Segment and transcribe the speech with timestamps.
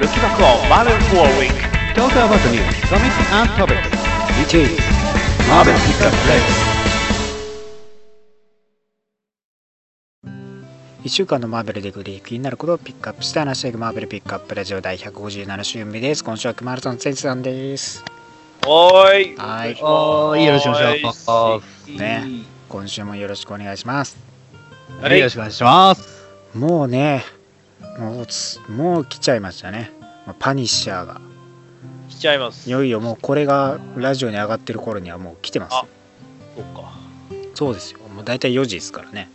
[0.00, 1.54] Looking back on Marvel for a week.
[1.94, 3.86] Talk about the news, comics and topics.
[4.40, 4.76] Which is
[5.46, 6.40] Marvel Pickup Play.
[11.04, 16.24] 1週間のマーベルでグリー気になることをピックアップして話していくマーベルピックアップラジオ第157週目です。
[16.24, 18.04] 今週はクマルトン先生さんです。
[18.66, 19.36] おーい。
[19.36, 19.78] はい。
[19.80, 22.24] おーいよろしくお願いしますね
[22.68, 24.16] 今週もよろしくお願いします。
[25.00, 26.26] はいよろしくお願いします。
[26.52, 27.22] もうね、
[27.98, 29.92] もうつもう来ちゃいましたね。
[30.26, 31.20] まあパニッシャーが。
[32.08, 32.68] 来ちゃいます。
[32.68, 35.86] いよいよもうこれがラジオに上がってる頃にはもう来てますよ。
[36.56, 36.92] そっか。
[37.54, 38.00] そうですよ。
[38.14, 39.30] もう大体4時ですからね。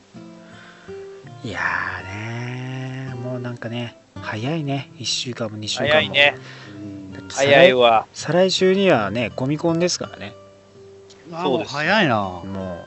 [1.44, 4.92] いやーねもうなんかね、早いね。
[4.98, 5.92] 1週間も2週間も。
[5.92, 6.36] 早いね。
[7.30, 8.08] 早いわ。
[8.14, 10.34] 再来週にはね、コミコンですからね。
[11.32, 12.16] あそうですも早いな。
[12.20, 12.86] も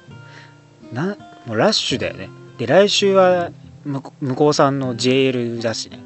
[0.91, 1.16] う、な
[1.47, 2.28] もうラッシュだよね。
[2.59, 3.50] で、来週は
[3.84, 6.00] 向こ向こうさんの JL だしね。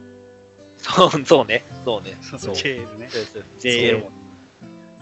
[0.79, 1.65] そう、そうね。
[1.85, 2.17] そうね。
[2.21, 3.09] そうそうチェールね。
[3.09, 3.45] そうです。
[3.61, 4.11] JL も。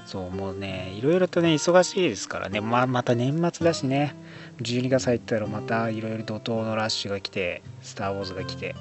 [0.06, 2.60] そう、もうね、いろいろとね、忙しいですからね。
[2.60, 4.14] まあ、また年末だしね。
[4.62, 8.74] 12月入ったらまたいろいろ怒涛のラッシュが来て、スター・ウォーズが来て、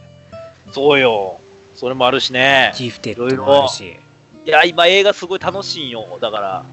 [0.72, 1.40] そうよ。
[1.76, 2.74] それもあるしね。
[2.78, 3.98] ギフテッドもあるし、
[4.46, 6.20] いや、今映画すごい楽しいんよ。
[6.22, 6.66] だから。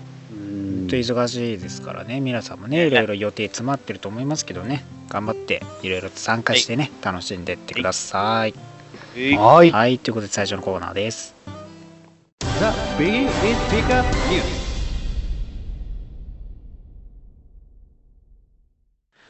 [0.91, 2.21] うん本当忙しいですからね。
[2.21, 4.85] 皆さんもね、いろいろ予定詰まってると思いますけどね。
[5.09, 8.55] 頑張っていろいろと参加してね、楽しんでってください。
[9.37, 9.71] はい。
[9.71, 11.35] はい、ということで最初のコーナーです。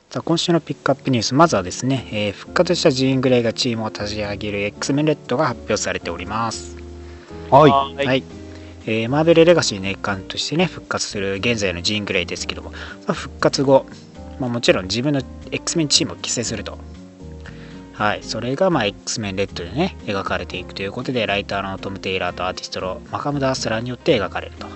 [0.09, 6.77] さあ今週のピックアップニュースまずはですね、えー復活したジーン・グレイがチームを立ち上げる X メンレッドが発表されております
[7.49, 7.71] はい。
[7.71, 8.25] ははいい、
[8.87, 12.79] えーマーベルレガシーの一環としてね復活する現在のジーン・グレイですけども、ま
[13.09, 13.87] あ復活後、
[14.39, 16.79] まあ、もちろん自分の X メンチームを結成すると。
[17.95, 24.67] はいそれがまあ X メンレッドでね描かれていくということでライターのトム・テイラーとアーティストのマカム・ダースラーによって描かれると。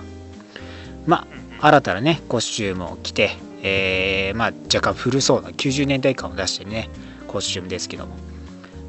[1.07, 1.27] ま
[1.59, 3.31] あ新たなねコスチュームを着て、
[3.63, 6.89] えーまあ、若干古そうな90年代感を出してね
[7.27, 8.15] コスチュームですけども、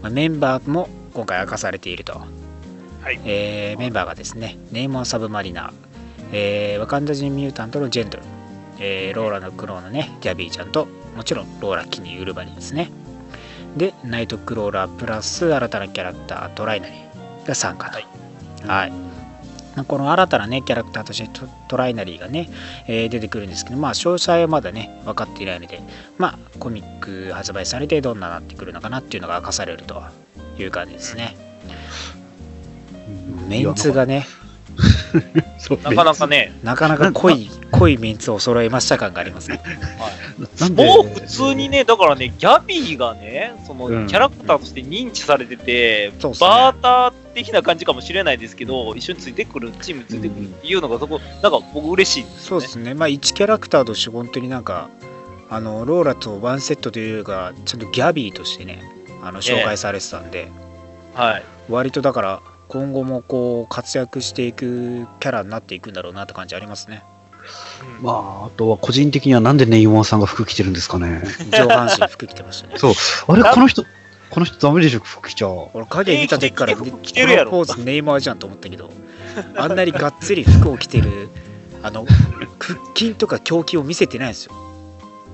[0.03, 2.21] まあ、メンバーも今回明かされていると、
[3.06, 3.21] はい。
[3.25, 5.72] えーメンバーがですねネイモン・サブマリナー、
[6.33, 8.25] えーワカンダ人ミュータントのジェンドル、
[8.81, 12.91] えーローラのクローのねギャビーちゃんともちろんローラ・キニー・ウルバニですね。
[13.77, 16.95] でナイトクローラープラス新たなキャラクタートライナリ
[17.47, 17.99] が参加と。
[18.66, 18.91] はい。
[18.91, 22.50] まあこの新たなねキャラクターとしてトトライナリーがね、
[22.89, 25.81] えー出てくるんですけどまあ詳細はまだね分かっていないので
[26.19, 30.03] まあコミック発売されてどんななってくるのかなっていうのが明かされると
[30.59, 31.37] いう感じですね
[33.49, 34.27] メンツがね。
[35.59, 35.78] そう。
[35.83, 36.53] なかなかね。
[36.62, 39.61] なかなか濃い濃いメンツを揃えました感がありますね。
[40.61, 44.06] なんでもう普通にね、だからね、ギャビーがね、そのうん。
[44.06, 46.49] キャラクターとして認知されてて、そうっすね。
[46.49, 52.31] バーター的な感じかもしれないですけど、一緒についてくる、チームについてくるっていうのが、そこ、なんか僕、嬉しいね。
[52.39, 52.95] そうですね。
[52.95, 54.91] まあ1キャラクターとして本当になんか
[55.49, 58.83] あのローラとワンセットというかちゃんとギャビーとしてね
[59.22, 60.49] あの紹介されてたんで、
[61.15, 61.45] はい。
[61.69, 67.03] 割とだから今後もこう活躍していくキャラになっていくんだろうなって感じありますね
[68.00, 68.10] うんま
[68.43, 71.22] あ、あとは個人的にはなんでネイモンさんが服着てるんですかね。
[71.53, 72.93] 上半身服着てましたねそう。
[73.28, 73.84] あれこの人、
[74.31, 75.69] この人ダメでしょ、服着ちゃう。
[75.72, 78.91] 俺影見た時からえー着てるやろこのポーズネイマーじゃんと思ったけど
[79.56, 81.28] あんなにがっつり服を着てる
[81.84, 82.04] あの
[82.59, 84.53] 腹筋とか胸筋を見せてないんですよ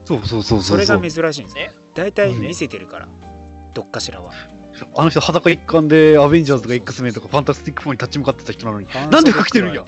[0.04, 1.00] そうそうそうそそうそう。
[1.00, 1.72] れが珍しいんですよね。
[1.94, 3.09] 大体見せてるから
[3.72, 4.32] どっかしらは
[4.94, 9.84] あの人裸一貫でアベンジャーズとか X メンとかファンタスティック4に立ち向かってた人なのに、なんで服着てるんや？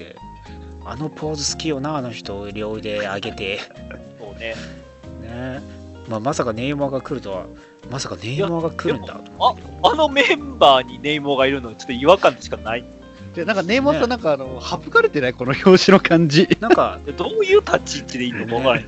[0.85, 3.61] あのポーズ好きよなあの人両腕上げて
[4.19, 4.55] そうね。
[5.23, 5.61] ね
[6.09, 7.47] まあ、まさかネイマーが来るとは
[7.91, 12.85] まさかネイマーが来るんだああのメンバーにネイモーがいるの、ちょっと違和感しかない。
[13.35, 15.33] で、なんかネイモンさんなんかあの、省かれてない？
[15.35, 16.47] この表紙の感じ。
[16.61, 18.87] なんか、 どういう立ち位置でいいのか分からへん。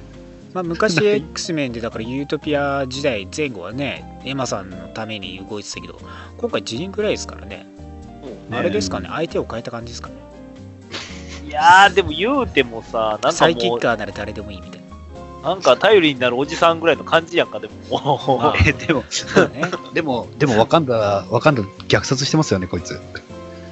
[0.56, 6.00] まあ、昔 X メンでだからユートピア時代前後はねエマさんのために動いてたけど
[6.38, 7.66] 今回ジーンぐらいですからね
[8.50, 10.14] あれですかね相手を変えた感じですかね。
[11.46, 14.80] いやー、でも言うてもさ、なんサイキッカーなら誰でもいいみたい
[15.42, 15.50] な。
[15.50, 18.38] なんか頼りになるおじさんぐらいの感じやんか、でも。
[18.42, 19.06] まあえ、 でも、ね。
[19.94, 23.00] でも、でも、わかんだ、わかんだ、虐殺してますよね、こいつ。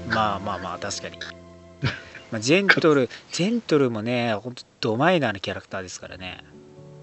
[0.09, 1.19] まあまあまあ確かに、
[2.31, 6.45] まあ、ジェントルジェントルもねほんとドマイナーなキャラクターですからね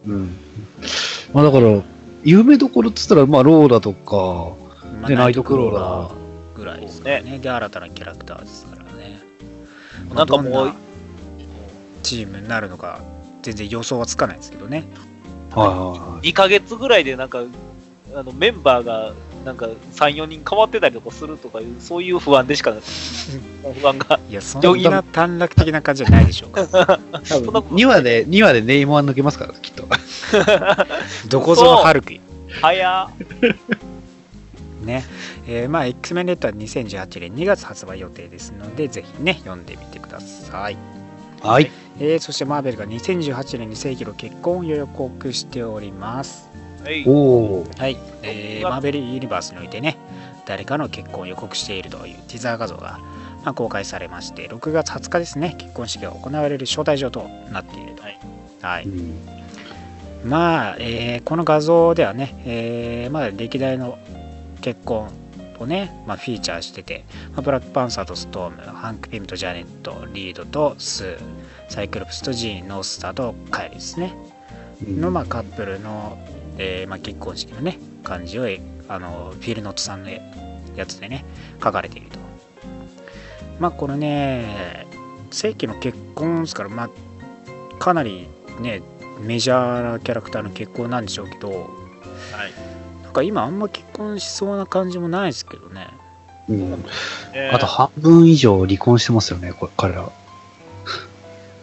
[0.06, 0.36] うん。
[1.34, 1.82] まあだから、
[2.24, 4.56] 有名どころっつったら、まあ、ローラとか、
[5.02, 6.22] まあでナイトクローラー。
[6.56, 7.40] ぐらいですからね。
[7.40, 9.20] で新たなキャラクターですからね。
[10.14, 10.74] なんかもう
[12.04, 13.00] チームになるのか
[13.42, 14.86] 全然予想はつかないですけどね。
[15.52, 16.30] はいはいはい。
[16.30, 17.44] 2ヶ月ぐらいでなんか、
[18.14, 19.14] あのメンバーが
[19.46, 22.74] なんか3、4人変わってたりとかするとかいう、そういう不安でしか、
[23.82, 24.20] 不安が。
[24.30, 26.68] いや、そんな短絡的な感じじゃないでしょうか。
[26.68, 29.88] 多分2話で、2話でネイモア抜けますから、きっと。
[31.30, 32.20] どこぞのハルク。
[32.62, 33.10] 早
[34.84, 35.06] ね。
[35.48, 40.78] えーまあ、X メンレッドは2018年2月発売予定ですので、ぜひね、読んでみてください。
[41.42, 41.72] はい。
[42.00, 46.50] えーそしてマーベルが2018年に正規の結婚を予告しております。
[46.84, 47.68] はいおお。
[47.78, 47.98] はい。
[48.24, 49.98] えーマーベルユニバースにおいてね、
[50.46, 53.00] 誰かの結婚を予告しているというティザー画像が、
[53.44, 58.04] まあ、公開されまして、6月20日ですね、結婚式が行われる招待状となっていると。
[58.04, 58.20] はい
[58.62, 58.84] はい。
[58.86, 59.14] うん
[60.24, 63.98] まあ、えーこの画像ではね、えーまあ、歴代の
[64.62, 65.10] 結婚
[65.58, 71.18] をね、まあ、フィーチャーしてて、まあ、ブラックパンサーとストーム、ハンク・ピムとジャネット、リードとスー、
[71.70, 74.14] サイクロプスとジーン、ノースターとカイルですね。
[74.88, 76.18] の、まあ、カップルの、
[76.64, 80.12] えーまあ、結婚式のね、感じを、えあの、フィルノットさんの
[80.76, 81.26] やつでね、
[81.62, 82.20] 書かれていると。
[83.60, 84.86] まあ、これね、
[85.32, 86.90] 正規の結婚ですから、まあ、
[87.80, 88.28] かなり
[88.60, 88.84] ね、
[89.20, 91.62] メジャーなキャラクターの結婚なんでしょうけど、はい。
[93.04, 95.88] なんか今あんま結婚しそうな感じもないですけどね。
[96.48, 96.86] うん
[97.34, 100.12] えーあと半分以上離婚してますよね、これ彼ら。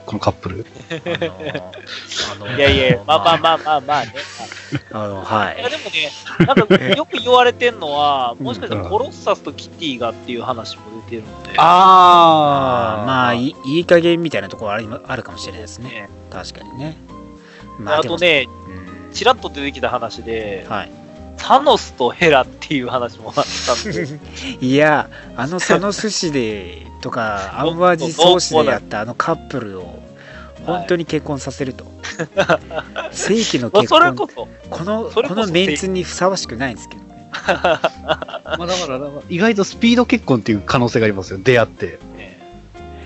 [0.08, 0.66] このカップル。
[2.32, 4.14] あのいやいや、まあまあまあまあまあね。
[4.90, 6.10] あのはいやでもね、
[6.46, 15.90] なんかよく言われてんのは、もしかしたらコロッサスとキティがっていう話も出てるので、あーまあいいいい加減みたいなところありあるかもしれないですね。
[15.90, 16.96] ね確かにね。
[17.84, 18.46] あとね、
[19.12, 20.90] ちらっと出てきた話で、はい。
[21.36, 24.08] サノスとヘラっていう話もあったんで、
[24.60, 29.97] いや、あの佐野寿司でとか、アンワージソースでやったあのカップルを
[30.68, 31.86] 本当に結婚させると。
[33.10, 37.30] 正規のまあ結婚、それこそ、このそれこそこのメンツにふさわしくないんですけどね。
[37.32, 41.98] まあだから、意外とスピード結婚っていう可能性がありますよ、出会って。
[42.16, 42.38] ね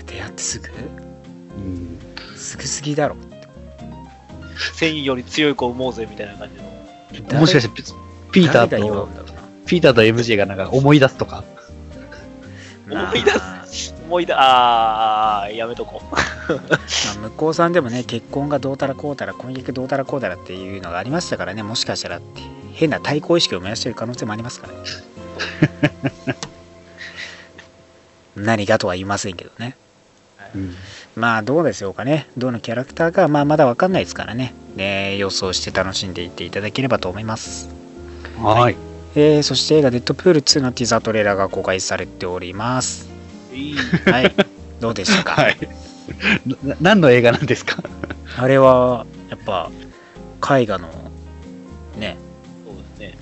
[0.05, 0.67] 出会ってすぐ？
[0.67, 1.99] うん
[2.35, 3.15] すぐすぎだろ。
[4.73, 6.49] 繊維より強い子を産もうぜみたいな感
[7.13, 7.39] じの。
[7.39, 7.83] もしかしてピ
[8.31, 9.09] ピーターと、
[9.65, 11.43] ピーターと MJ がなんか思い出すとか？
[12.89, 13.65] 思い出まあ
[14.13, 16.11] 思い出、あー、やめとこう。
[16.13, 22.41] まあ、向こうさんでもね結婚がどうたらこうたら婚約どうたらこうたらっていうのがありましたからねもしかしたらって
[22.73, 26.35] 変な対抗意識を燃やしてる可能性もありますからね。
[28.35, 29.75] 何がとは言いませんけどね。
[30.53, 30.75] うん。
[31.15, 32.27] まあどうでしょうかね。
[32.37, 34.53] どのキャラクターかまあまだわかんないですからね。
[34.75, 37.69] ね予想して楽しんでいっていただければと思います。
[38.39, 38.75] はい。
[39.15, 43.07] えーそして映画「デッドプール2」のティザートレーラーが公開されております。
[43.07, 43.12] いい
[44.05, 44.35] はい
[44.79, 45.57] どうでしたか、はい。
[46.63, 47.81] な何の映画なんですか？
[48.37, 49.71] あれはやっぱ
[50.59, 50.89] 絵画の
[51.97, 52.17] ね
[52.65, 53.17] そうですね。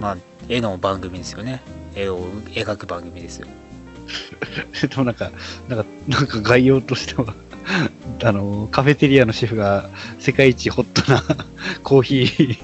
[0.00, 0.16] まあ、
[0.48, 1.62] 絵の番組ですよね。
[1.94, 3.46] 絵を描く番組ですよ。
[4.88, 5.30] でもなんか、
[5.68, 7.34] なんか、なんか概要としては、
[8.24, 9.88] あの、カフェテリアのシェフが
[10.18, 11.22] 世界一ホットな
[11.82, 12.14] コーヒ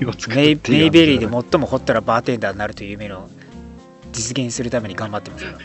[0.01, 0.73] ーを作って。
[0.73, 3.29] メイベリーで最もホットなバーテンダーになるという夢を
[4.17, 5.59] 実現するために頑張ってますから。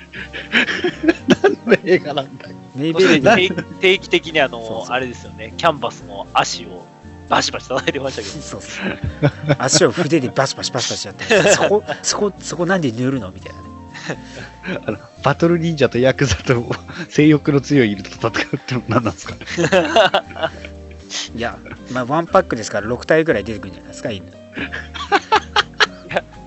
[1.42, 2.56] 何の映画なんだよ。
[2.76, 4.96] メイベリー定期的にあのそうそう。
[4.96, 6.86] あれですよね、キャンバスの足を
[7.30, 9.56] バシバシ叩いてましたけど、 そうそう。
[9.58, 11.26] 足を筆でバシバシバシバシやって
[11.56, 13.32] そこそこそこなんで塗るの？
[13.32, 13.68] みたいなね。
[14.86, 16.70] あのバトル忍者とヤクザと
[17.10, 19.36] 性欲の強い犬と戦うってのは何なんですか
[21.36, 21.58] いや、
[21.92, 24.26] まあ、ワンパックですから6体ぐらい出てくるんじゃないですか、犬。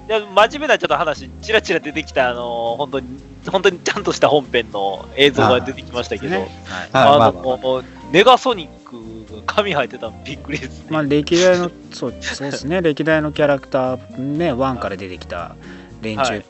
[0.08, 3.06] いや真面目なちょっと話、ちらちら出てきた、あの本当に、
[3.50, 6.46] 本当にちゃんとした本編の映像が出てきましたけど、
[6.92, 7.82] あの、
[8.12, 10.86] ネガソニックが髪生えてたのびっくりですね。
[10.90, 15.56] まあ、歴代のそうそうですね歴代のキャラクターね1から出てきた
[16.02, 16.44] 連中はい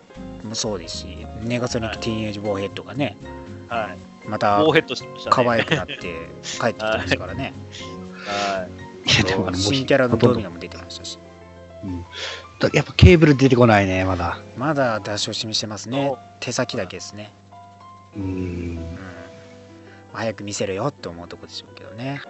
[0.44, 3.16] もそうですし、ネガソニック・ティーンエイジ・ボーヘッドがね
[3.68, 4.28] はい。
[4.28, 5.36] またボーヘッドしてましたね。
[5.36, 7.52] 可愛くなって帰ってきてますからね。
[8.26, 8.70] はい。
[9.10, 11.18] いやでもあの新キャラのドミノも出てましたし、
[12.68, 14.38] だやっぱケーブル出てこないね、まだ。
[14.56, 16.14] まだ出し惜しみしてますね。
[16.40, 17.32] 手先だけですね。
[18.16, 18.24] うーん
[18.78, 18.84] うん。
[20.12, 22.20] 早く見せるよって思うとこでしょうけどね。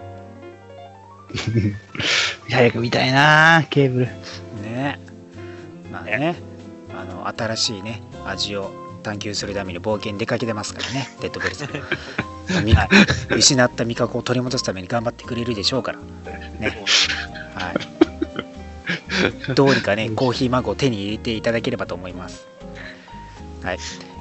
[2.49, 4.05] 早く見たいなケーブル。
[4.61, 4.99] ね
[5.91, 6.35] まあね、
[6.93, 8.73] あの新しいね、味を
[9.03, 12.65] 探求するために冒険に出かけてますからね、 デッドブルさん。
[12.65, 12.75] み
[13.35, 15.99] 失った味覚を取り戻すために頑張ってくれるでしょうから。
[16.59, 16.83] ね。
[17.55, 17.94] はい。
[19.55, 22.47] どうにかね、 コーヒーマグを手に入れていただければと思います。
[23.63, 23.77] はい。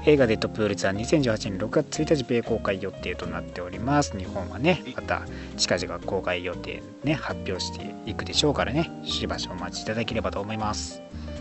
[0.07, 4.17] 映画デッドプール2は2018年6月1日米公開予定となっております。
[4.19, 5.23] 日本はね、また
[5.57, 11.01] 近々公開予定ね、発表していくでしょうからね、しばしお待ちいただければと思います。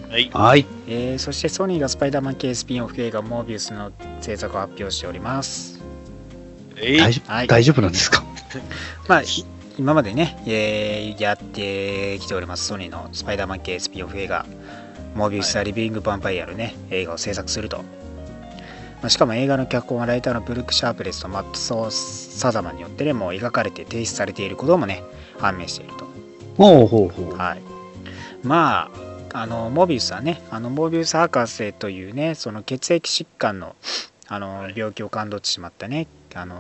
[0.09, 0.29] はい。
[0.33, 0.65] はい。
[0.87, 3.91] えーそしてソニーがスパイダーマン系スピンオフ映画モービウスの
[4.21, 5.81] 制作を発表しております。
[6.75, 8.23] 大丈はい夫、大丈夫なんですか？
[9.09, 9.25] まあ、い
[9.77, 14.45] 今までね、えーやってきておりますソニーのスパイダーマン系スピンオフ映画
[15.15, 17.77] モービウス・ザ・リビング・ヴァンパイアのね、映画を制作すると。
[17.77, 25.03] まあ、しかも映画の脚本はライターのブルック・シャープレスとマット・ソー・サザマンによってね、もう描かれて提出されていることもね、
[25.37, 26.07] 判明していると。
[26.57, 27.37] ほうほうほう。
[27.37, 27.61] はい。
[28.43, 28.89] ま
[29.33, 33.75] あ、あの、モービウスはね、あの、モービウス博士というね、その血液疾患の、
[34.27, 36.55] あの、病気を感動してしまったね、あの、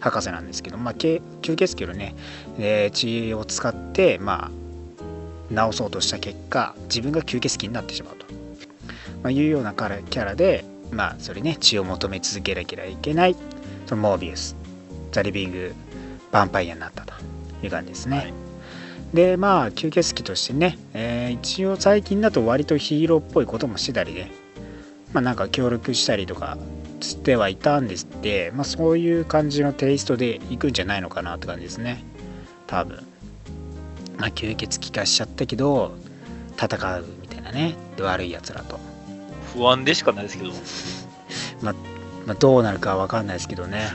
[0.00, 2.14] 博士なんですけど、まあ、け吸血鬼のね、
[2.58, 4.50] えー血を使って、ま
[5.54, 8.26] あ、治そうとした結果、自分が吸血鬼になってしまうと。
[9.22, 13.36] まあ、いうようなキャラで、まあ、それね、血を求め続けなきゃいけない、
[13.86, 14.56] そのモービウス、
[15.12, 15.74] ザ・リビング・
[16.32, 17.10] ヴァンパイアになったと。
[17.62, 18.16] いう感じですね。
[18.16, 18.32] はい。
[19.14, 24.30] でまあ吸血鬼としてね、えー一応最近だと割とヒーローっぽいこともしてたりね。
[25.12, 26.56] まあなんか協力したりとか
[27.00, 32.04] してはいたんですってまあそういう感じのテイストでいくんじゃないのかなって感じですね。
[32.66, 33.04] 多分。
[34.18, 35.92] まあ吸血鬼化しちゃったけど
[36.56, 37.74] 戦うみたいなね。
[37.96, 38.78] で悪いやつらと、
[39.54, 40.50] 不安でしかないですけど。
[41.62, 41.74] ま
[42.28, 43.90] あ、どうなるかは分かんないですけどね。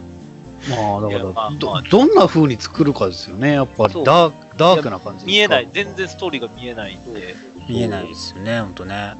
[0.70, 1.82] まあ、だから、まあまどあ。
[1.82, 3.54] どんな風に作るかですよね。
[3.54, 5.28] やっぱりダーク、ダークな感じですか。
[5.28, 5.70] 見えない。
[5.72, 7.36] 全然ストーリーが見えないんで。
[7.68, 9.16] 見えないですよねほんとね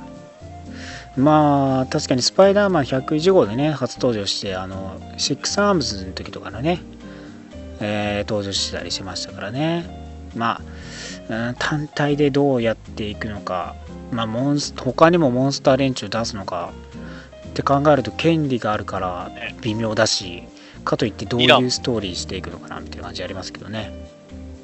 [1.18, 6.82] まあ確かにスパイダーマン101号でね初登場してあのシックスアームズの時とかのね、
[7.80, 10.04] えー登場してたりしましたからね。
[10.36, 10.62] ま
[11.30, 13.76] あ、うん単体でどうやっていくのか
[14.12, 16.74] まあモンス他にもモンスター連中出すのか
[17.48, 19.32] って考えると権利があるから
[19.62, 20.44] 微妙だし
[20.84, 23.92] かといってどういうストーリーしていくのかなみたいな感じありますけどね。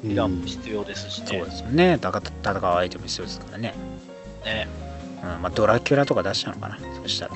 [0.04, 1.26] イランも必要ですしね。
[1.28, 1.94] そうですよね。
[1.94, 3.74] 戦戦う相手も必要ですからね。
[4.44, 4.68] ね。
[5.22, 7.34] うんまあ、ドラキュラとか出しちゃうのかなそしたら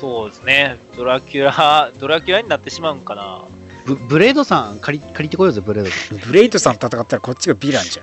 [0.00, 0.78] そうですね。
[0.96, 3.42] ドラキュラ、ドラキュラになってしまうんかな。
[3.86, 6.18] ブブレードさん借り、借りてこようぜ、ブレードさん。
[6.18, 8.02] ブレイトさん戦ったらこっちがヴィランじゃ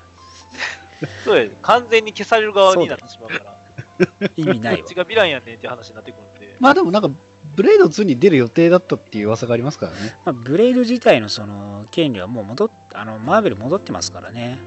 [1.23, 1.55] そうです。
[1.61, 3.51] 完全に消される側になってしまうから。
[3.51, 3.55] ん
[4.35, 6.57] 意味ないわこっちがヴィランやねんっていう話になってくるんで。
[6.59, 7.09] まあでもなんか、
[7.55, 10.17] ブレード2に出る予定だったっていう噂がありますからね。
[10.25, 14.57] まあ、ブレイド自体のその権利はもう戻っあのマーベル戻ってますからね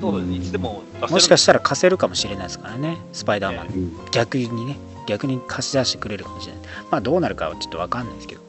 [0.00, 0.32] そうです。
[0.32, 1.12] いつでも出せる。
[1.12, 2.98] もしかしたら貸せるかもしれないですからね。
[3.12, 3.68] スパイダーマン、
[4.12, 4.76] 逆にね。
[5.06, 6.62] 逆に貸し出してくれるかもしれない。
[6.90, 8.40] まあどうなるかはちょっと分かんないですけど。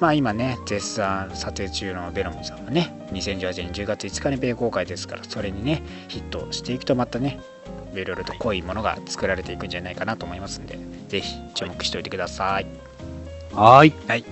[0.00, 7.38] まあ今ね絶賛撮影中のベノムさんはね2018年10月5日に米公開ですからそれにねヒットしていくとまたね
[7.94, 10.78] いろいろと濃いものが作られていくんじゃないかなと思いますんで
[11.08, 12.66] ぜひ注目しておいてください、
[13.52, 14.24] はーい。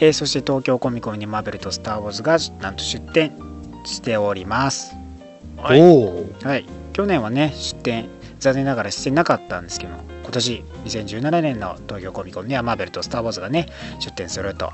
[0.00, 3.32] えーそして東京コミコンにマーベルとスター・ウォーズがなんと出展
[3.84, 4.96] しております
[5.64, 5.80] はい。
[5.80, 6.34] おお。
[6.42, 13.66] はい、去年はね出展残念ながらしてなかったんですけど今年2017年の東京コミコンにはマーベルとスター・ウォーズがね
[13.98, 14.66] 出展すると。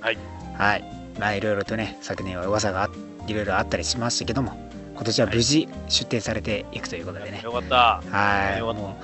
[0.00, 0.18] はい。
[0.56, 0.84] はい。
[1.18, 2.90] まあいろいろとね昨年は噂があ
[3.26, 4.52] いろいろあったりしましたけども
[4.94, 7.40] 今年は無事出展されていくということでね。
[7.42, 8.02] よかった。
[8.10, 8.58] はい。
[8.58, 8.80] よかった。
[8.80, 9.00] も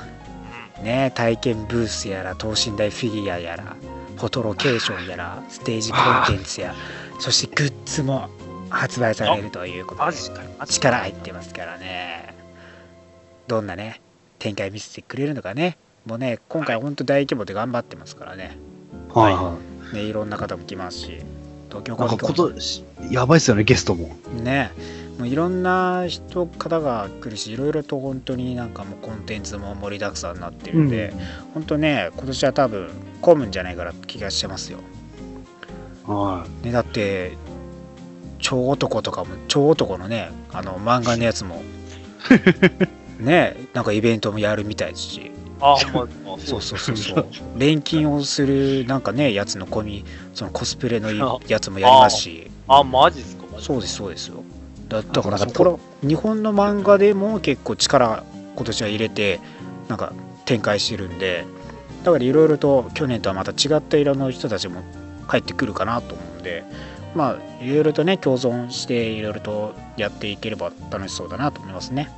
[0.80, 3.76] うね体験ブースやら等身大フィギュアやら
[4.16, 6.74] フォトロケーションやらステージコンテンツや
[7.18, 8.28] そしてグッズも
[8.70, 10.16] 発売されるということで
[10.66, 12.34] 力入ってますからね。
[13.48, 14.00] どんなね
[14.38, 15.78] 展開見せてくれるのかね。
[16.04, 18.56] もうね今回本当大規模で頑張ってますからね。
[19.12, 19.56] はいは
[19.92, 19.94] い。
[19.94, 21.18] ねいろんな方も来ますし。
[21.68, 22.52] 東京なんかこと、
[23.10, 24.16] やばいっすよね、ゲストも。
[24.42, 24.70] ね。
[25.18, 31.14] もういろんな人方が来るしいろいろと本当になんかもうコンテンツも盛りだくさんになってるんで、
[31.54, 32.90] 本当ね今年は多分
[33.22, 34.78] 混むんじゃないかなって気がしてますよ、
[36.04, 37.32] はね、だって
[38.38, 41.62] 超男とかも超男のねあの漫画のやつも
[43.18, 45.30] ねなんかイベントもやるみたいですし。
[45.60, 46.36] あ、ほんま。
[46.38, 46.62] そう。
[46.62, 47.26] そうそうそう
[47.56, 52.50] 錬金をするなんかねやつの込みそのコスプレのやつもやりますし。
[52.68, 53.44] あ、マジっすか？
[53.52, 54.42] マジそうですそうですよ。
[54.88, 58.22] だだからこら日本の漫画でも結構力
[58.54, 59.40] 今年は入れて
[59.88, 60.12] なんか
[60.44, 61.44] 展開してるんで。
[62.04, 64.82] だからいろいろと去年とはまた違った色の人たちも
[65.28, 66.62] 帰ってくるかなと思うんで
[67.16, 72.10] まあいろいろとね共存していろいろとやっていければ楽しそうだなと思いますね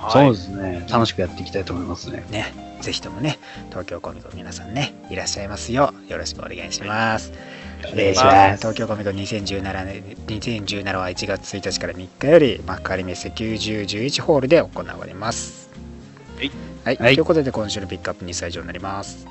[0.00, 0.04] い。
[0.04, 0.86] はいそうですね。
[0.90, 2.24] 楽しくやっていきたいと思いますね。
[2.30, 3.38] ねぜひともね
[3.70, 7.32] 東京コミコン皆さんねいらっしゃいますよよろしくお願いします、
[7.84, 15.70] おえー願いします東京コミコン2017年2017は1月1日から3日より幕張メッセ9011ホールで行われます
[16.36, 16.50] はい、
[16.84, 19.26] はいはいということで今週のピックアップ2歳以上になります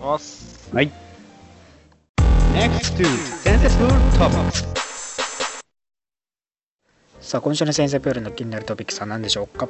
[0.00, 0.70] ます。
[0.72, 1.09] はい。
[2.54, 3.04] Next to
[3.44, 3.88] Sensible
[4.18, 4.64] Topics.
[7.20, 9.68] さあ今週の先生プールの気になるトピックスは何でしょうか？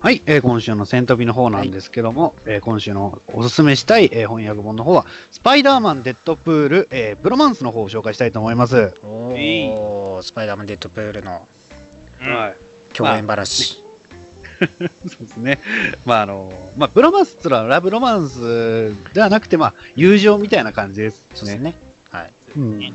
[0.00, 8.94] はい、えー今週の戦飛びの方なんですけども、えー今週のおすすめしたい、えー翻訳本の方は、スパイダーマン、デッドプール、えーブロマンスの方を紹介したいと思います。
[9.04, 11.48] おいいおスパイダーマンデッドプールの
[12.24, 12.56] うんはい。
[12.94, 13.82] 共演話、
[14.56, 14.68] そう
[15.20, 15.58] ですね。
[16.06, 21.26] まあ、あの、まあ、ブロマンスっていうのはラブロマンスではなくて、まあ、友情みたいな感じですね。
[21.34, 21.76] そうですね
[22.56, 22.92] はいうんね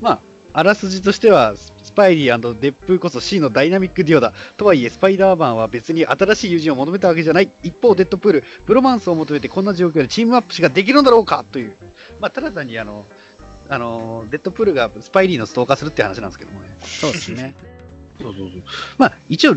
[0.00, 0.20] まあ、
[0.52, 4.34] あらすじとしては、ススパイリーデップこそ C のダイナミックデュオだ。
[4.56, 7.52] とはいえ、スパイダーマンは別に新しい友人を求めたわけじゃない。
[7.62, 11.76] 一方、デッドプール、ブロマンスを求めてこんな状況でチームアップしかできるんだろうかという。
[12.20, 13.06] まあ、ただ単にあの、
[13.68, 16.76] あの、デッドプールがスパイリーのストーカーするって話なんですけどもね。
[16.80, 17.54] そうですね
[18.20, 18.62] そうそうそう。
[18.98, 19.54] まあ、一応、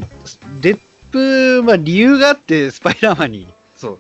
[0.62, 0.79] デッ
[1.12, 3.98] プは理由があって、スパイダーマンに、そ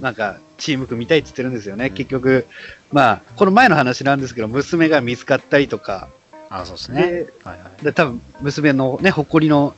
[0.00, 1.86] う、なんか、チーム組みたいって言ってるんですよね。
[1.86, 2.46] うん結局、
[2.94, 6.08] まあ、この前の話なんですけど、娘が見つかったりとか、
[6.48, 7.02] あそうですね。
[7.02, 7.84] ではいはい。
[7.84, 9.74] で多分娘のね、誇りの、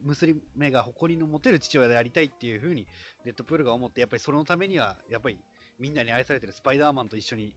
[0.00, 2.86] 娘が誇りの持てる父親でありたいっていうふうに、
[3.24, 5.42] デッドプールが思って、やっぱりそのためには、やっぱり
[5.80, 7.56] みんなに愛されてるスパイダーマンと一緒に、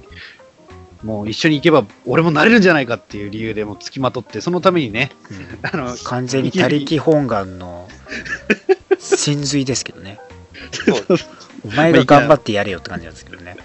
[1.04, 5.60] もう一緒に行けば俺もなれるんじゃないかっていう理由でもう付きまとって、そのためにね、うん。
[5.62, 7.88] あの、完全に他力本願の
[8.98, 10.18] 真髄ですけどね。
[11.64, 13.58] お前が頑張ってやれよって感じなんですけどね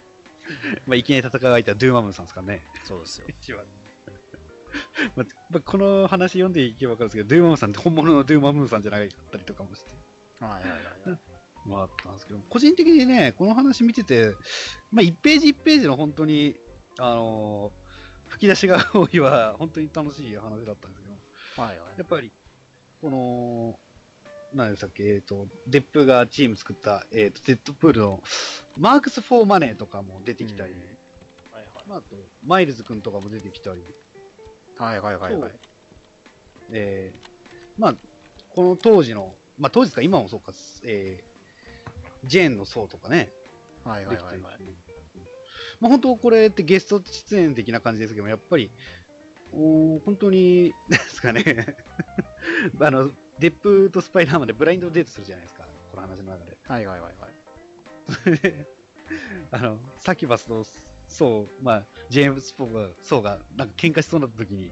[0.87, 2.65] まあ、いきなり戦う相手はドゥーマムさんですからね。
[2.83, 3.27] そうですよ。
[3.29, 3.65] 一番。
[5.15, 9.91] まあまあ、この話読んでいけば分かるんですけど、ドゥーマムさんって本物のドゥーマムさんじゃなかったりとかもして、
[10.39, 11.19] はいはいはいはい。
[11.65, 14.35] まああったんですけど、個人的にね、この話見てて、
[14.91, 16.57] まあ、1ページ1ページの本当に、
[16.97, 17.81] あのー
[18.31, 21.15] 吹き出しが多いは、本当に楽しい話だったんですけど、
[21.61, 21.91] はいはい。
[21.97, 22.31] やっぱり、
[23.01, 23.79] この、
[24.53, 28.23] 何でしたっけ、えっ、と、デップがチーム作った、えっ、と、デッドプールの、
[28.77, 30.79] マークス・フォー・マネーとかも出てきたり、うん。
[31.51, 31.65] はいはい。
[31.87, 33.81] まあ、あと、マイルズ君とかも出てきたり、
[34.77, 35.59] はいはいはいはい。
[36.71, 37.31] えー
[37.77, 37.95] まあ、
[38.49, 40.53] この当時の、まあ当時か、今もそうか、
[40.85, 41.31] えー
[42.23, 43.31] ジェーンの層とかね、
[43.83, 44.59] はいはいはいはい。
[45.79, 48.69] まあ本当これってゲスト出演的な感じですけども、やっぱり、
[49.51, 51.77] おー本当に、なんですかね、
[52.79, 56.57] あの、デップとスパイダーマンでブラインドデートするじゃないですか、この話の中で。
[56.63, 57.40] はいはいはいはい
[59.51, 60.63] あの、サキュバスと、
[61.07, 64.71] そう、まあ、ジェームス・ポーが、そうが、なんか喧嘩しそうになった時に、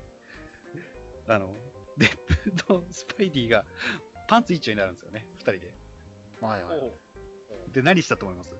[1.27, 1.55] あの、
[1.97, 3.65] デップとスパイディが
[4.27, 5.73] パンツ一丁になるんですよね、二人で。
[6.39, 6.91] はいはい。
[7.73, 8.55] で、何したと思います？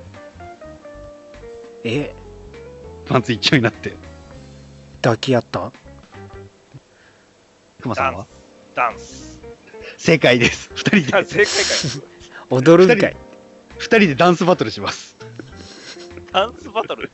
[1.85, 2.13] え？
[3.05, 3.93] パンツ一丁になって。
[5.01, 5.71] 抱き合った？
[7.81, 8.25] 熊さんは？
[8.75, 9.39] ダンス。
[9.97, 10.71] 正解です。
[10.75, 12.03] 二人あ、で、正解
[12.51, 13.15] 踊るんかい
[13.79, 15.15] 二人でダンスバトルします。
[16.31, 17.09] ダンスバトル？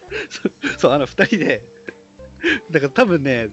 [0.78, 1.64] そう、あの、二人で、
[2.70, 3.50] だから多分ね、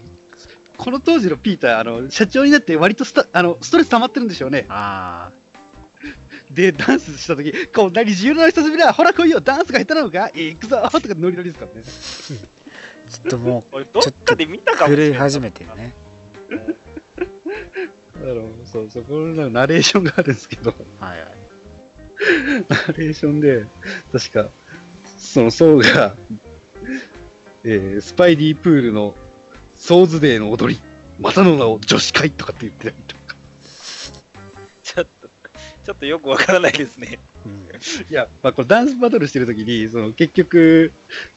[0.77, 4.65] この当時のピーター、あの、社長になって割とスタあのストレス溜まってるんでしょうね。
[4.69, 5.31] あ
[6.51, 10.25] で、ダンスしたとき、こんなに自由な久しぶりだ、ほら来いよ、ダンスが下手なのか？
[10.33, 11.83] 行くぞとかノリノリですからね。
[11.87, 15.07] あちょっとも俺、 どっかで見たうかもしれない。
[15.09, 15.93] 震え始めてるね
[18.15, 21.42] あの、そう、そこのナレーションがあるんですけど、はいはい
[22.69, 23.65] ナレーションで、
[24.11, 24.49] 確か、
[25.17, 26.15] そのソウが、
[27.63, 29.15] えースパイディープールの
[29.75, 30.81] ソーズデーの踊り、
[31.19, 33.35] またの名を女子会とかって言ってたりとか。
[34.83, 35.29] ちょっと、
[35.83, 37.19] ちょっとよくわからないですね。
[37.45, 37.63] うん
[38.09, 40.91] いや、まあ、これダンスバトルしてるときに、その結局、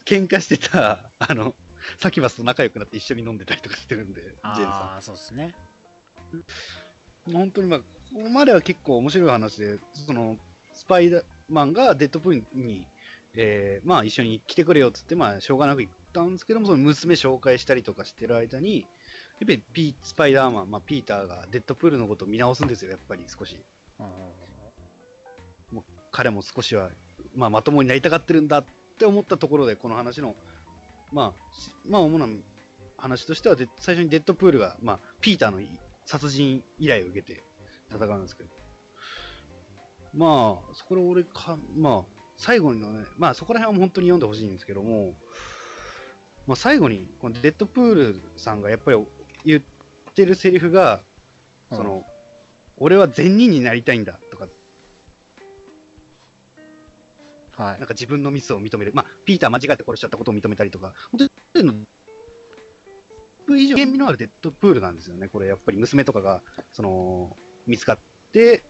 [0.05, 1.55] 喧嘩してた、あの、
[1.99, 4.63] サキバスと仲良くなって一緒に飲んでたりとかしてるんで、ジェーンさん。
[4.63, 5.57] ああそうですね
[7.25, 10.41] 本当にまあ、ここまでは結構面白い話で、その、ス
[10.87, 12.87] パイダーマンがデッドプールに、
[13.35, 18.91] えーまあ一緒に来てくれよっつって、まあしょうがなく行ったんですけども、その娘紹介したりとかしてる間に、やっ
[19.41, 23.63] ぱりピースパイダーマン、まあピーターがデッドプールのことを見直すんですよ、やっぱり少し。
[24.01, 24.11] うんう
[26.13, 26.93] 彼も少しは、
[27.35, 28.65] まあまともになりたがってるんだっ
[28.99, 30.35] て思ったところで、この話の、
[31.13, 32.27] まあ、しまあ主な
[32.97, 37.43] 話としてはで、最初にデッドプールが、まあ、ピーターのい殺人依頼を受けて
[37.91, 38.51] 戦うんですけど、
[40.17, 45.15] まあ、そこで俺か、まあ、最後のね、まあそこら辺は本当に読んでほしいんですけども、
[46.47, 49.07] まあ最後に、このデッドプールさんがやっぱり
[49.45, 49.63] 言っ
[50.15, 51.03] てるセリフが、
[51.71, 52.07] その、
[52.79, 54.49] 俺は善人になりたいんだとか、
[57.53, 58.93] はいなんか自分のミスを認める。
[58.95, 61.87] まあ、ピーター間違って殺しちゃったことを認めたりとか、本当に、
[63.49, 65.29] 以上、厳味のあるデッドプールなんですよね。
[65.29, 67.99] これ、やっぱり娘とかが、その、見つかっ
[68.31, 68.63] て、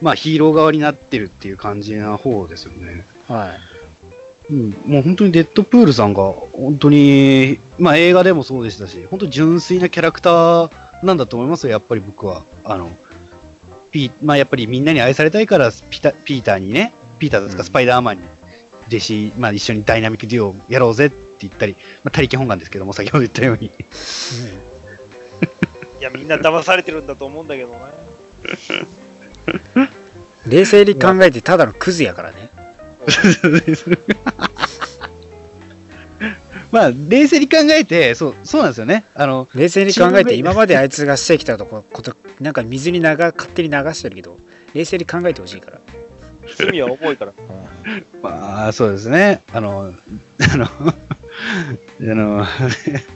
[0.00, 3.04] まあ、ヒーロー側になってるっていう感じな方ですよね。
[3.28, 3.80] はい
[4.50, 10.70] うん、もう本当にデッドプールさんが、本当に、まあ映画でもそうでしたし、本当純粋なキャラクター
[11.04, 12.44] なんだと思いますよ、やっぱり僕は。
[12.64, 12.90] あの、
[13.92, 18.24] ピー、まあやっぱりみんなに愛されたいからピタピーターにね、ピーターですか、うんスパイダーマンに
[18.88, 23.66] 弟子、まあ一緒にダイナミックデュオをやろうぜって言ったり、まあ他力本願ですけども、先ほど言ったように。
[23.66, 23.70] い
[26.02, 27.78] や、みんな騙されてるんだと思うんだけどね。
[30.46, 32.50] 冷静に考えてただのクズやからね。
[36.70, 39.04] まあ冷静に考えて、そう、そうなんですよね。
[39.14, 44.38] あの、冷静に考えて今まであいつがしてきたとこことなんか水に流勝手に流してるけど
[44.74, 45.80] 冷静に考えてほしいから、
[46.56, 47.32] 罪は重いから。
[48.22, 49.42] まあそうですね。
[49.52, 49.92] あの、
[50.52, 50.70] あの、あ
[52.00, 52.46] の、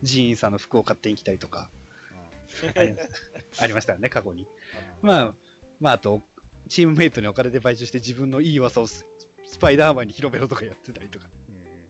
[0.03, 1.71] ジーンさんの服を勝手に着たりとか、
[2.75, 2.97] あり
[3.59, 4.49] ありましたよね、過去に。
[5.03, 5.35] まあ、
[5.81, 6.23] まあ、あと、
[6.69, 9.07] チームメイトにお金で買収して自分のいい噂をス
[9.47, 11.29] スパイダーマンに広めろとかやってたりとか。
[11.49, 11.89] うん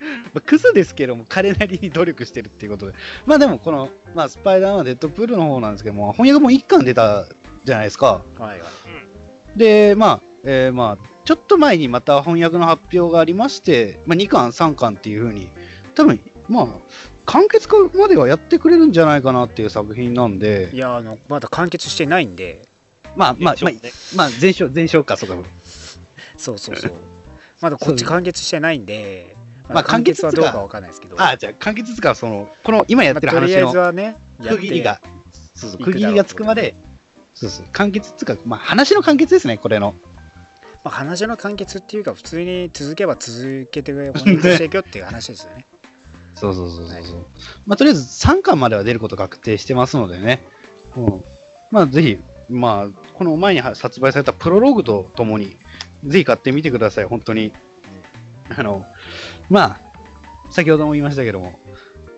[0.00, 2.94] まあ、クズですけども、彼なりに努力してるっていうことで。
[3.26, 7.26] まあでも、この、まあ、スパイダーマン、デッドプールの方なんですけども、翻訳も1巻出た
[7.64, 8.22] じゃないですか。
[8.38, 8.68] はいはい
[9.56, 15.50] で、まあ、えーまあ、ちょっと前にまた翻訳の発表がありまして、まあ、2巻、3巻っていう風に、
[15.94, 16.66] 多分、まあ、
[17.24, 22.64] 完結化まではやってくれるんじゃないかなっていう作品なんでい、やあのまだ完結してないんで
[23.16, 23.80] まあ、まあ、まあ、ね
[24.14, 25.48] まあ、前哨、前哨か、そうか。
[26.36, 26.92] そうそうそう
[27.62, 29.34] まだこっち完結してないんで、
[29.68, 35.00] ままああ、完結はどうかわかんないですけど、あ、じゃあ、完結つか、その、この、今やってる話の区切りが、
[35.54, 36.74] そうそう、区切りがつくまで、
[37.34, 39.94] そうそう、完結つか、まあ、話の完結ですね、これの。
[40.84, 44.20] まあ、話の完結っていうか普通に続けば続けて翻訳
[44.52, 45.66] していくよっていう話ですよね
[46.36, 46.94] そうそうそうそう。
[46.94, 47.04] はい
[47.66, 50.44] まあ、とりあえず3巻までは出ること確定してますのでね。
[50.94, 51.24] うん。
[51.72, 52.18] まあ、ぜひ、
[52.50, 55.56] まあ、この前に発売されたプロローグとともに、
[56.04, 57.52] ぜひ買ってみてください、本当に。
[58.56, 58.86] あの、
[59.50, 61.58] まあ、先ほども言いましたけども、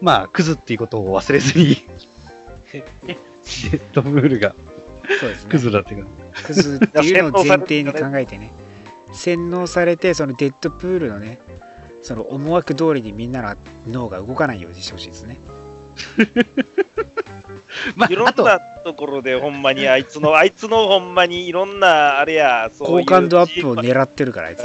[0.00, 1.76] まあ、クズっていうことを忘れずに、
[2.72, 4.54] デッドブールが
[5.20, 5.50] そうですね。
[5.50, 6.10] クズだっていうか、
[6.44, 8.52] クズっていうのを前提に考えてね。
[9.12, 11.40] 洗脳されてそのデッドプールのね
[12.02, 15.38] その思惑通りにみんなの脳が動かないようにしてほしいですね
[17.96, 24.64] まいろあ、あと、んなところでほんまにあいつの、あいつのほんまにいろんな、あれや、そういう好感度アップを狙ってるからあいつ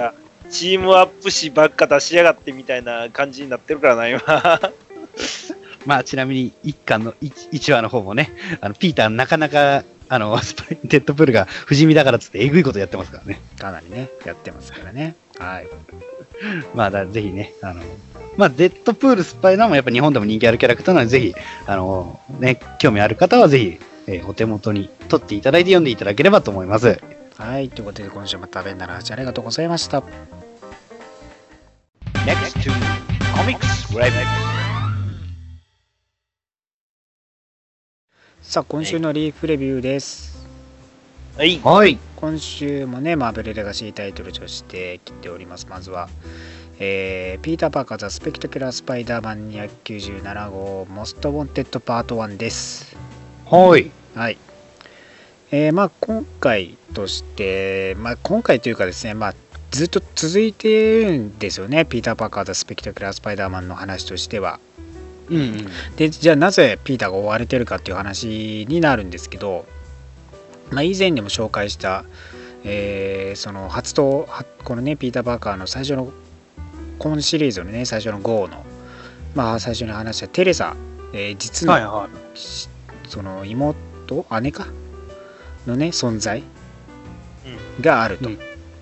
[0.50, 4.22] チームアップしばっか出しやがってみたいな感じになってるからな、今。
[5.86, 13.42] まあ、ちなみに1巻の 1, 話の方もね、あのピーターなかなか、あの、スパイデッドプールが不死身だからっつってえぐいことやってますからね。
[13.58, 15.68] かなりねやってますからねはい
[16.74, 17.82] まあ、だぜひね、あの、
[18.38, 21.36] まあ、デッドプール、スパイダーもやっぱ日本でも人気あるキャラクターなので、ぜひ、
[21.68, 27.00] あの、ね、興味ある方はぜひ、えーお手元に取っていただいて読んでいただければと思います。
[27.38, 30.04] はいということで今週も食べなら8ありがとうございました
[32.26, 33.84] Next topics.
[38.42, 40.46] さあ今週のリーフレビューです
[41.38, 41.60] はい。
[41.64, 41.98] はい。
[42.24, 46.08] 今週もねマーベルレガシータイトルとして来ておりますまずは
[46.80, 52.96] えーピーター・パーカー・ザ・スペクタキュラー・スパイダーマン297号モスト・ウォンテッド・パート1です
[53.46, 53.92] はい。
[54.16, 54.38] はい。
[55.52, 59.36] えーまあ今回として、まあ今回というかですね、まあ
[59.72, 64.62] ずっと続いてるんですよね、ピーター・パーカー・ザ・スペクタキュラー・スパイダーマンの話としては。
[65.30, 65.68] うん、うん。
[65.98, 69.66] で、じゃあなぜピーターが追われてるかっていう話になるんですけど、
[70.74, 72.06] まあ以前にも紹介した、
[72.64, 76.12] えーその初と、はこのね、ピーター・パーカーの最初の、
[77.00, 78.64] 今シリーズのね、最初の GO の、
[79.36, 80.76] まあ最初に話したテレサ、
[81.14, 82.70] えー実の、はいはし
[83.08, 84.68] その妹姉か？
[85.68, 86.44] のね存在
[87.82, 88.40] があると、うん。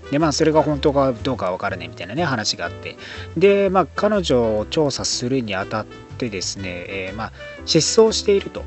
[0.10, 2.98] でまあそれが本当かどうかわからないみたいなね話があって。
[3.38, 5.86] でまあ彼女を調査するにあたっ
[6.18, 7.32] てですね、えーまあ
[7.66, 8.64] 失踪していると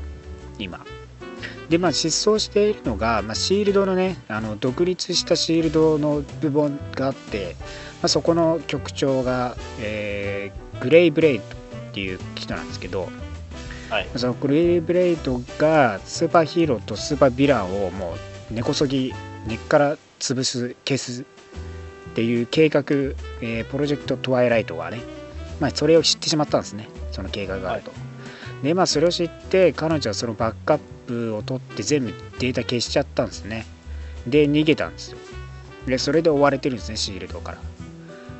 [0.59, 0.85] 今
[1.69, 7.55] でまあ失踪しているのが、まあ、シールドのねあの独立したシールドの部分があって、
[8.01, 13.07] まあ、そこの局長が、えーグレイ・ブレイドっていう人なんですけど、
[13.89, 18.15] はいそのグレイ・ブレイドがスーパーヒーローとスーパーヴィランをも
[18.51, 19.13] う根こそぎ
[19.47, 21.25] 根っから潰す消すっ
[22.13, 22.81] ていう計画、
[23.41, 25.01] えープロジェクト・トワイライトがね、
[25.59, 27.91] まあ、それを知ってしまったんですねその計画があると。
[28.63, 33.65] でまあそれを知って彼女はそのバックアップを取って全部データ消しちゃったんですね。
[34.27, 35.17] で逃げたんですよ。
[35.85, 37.57] でそれで追われてるんですねシールドから。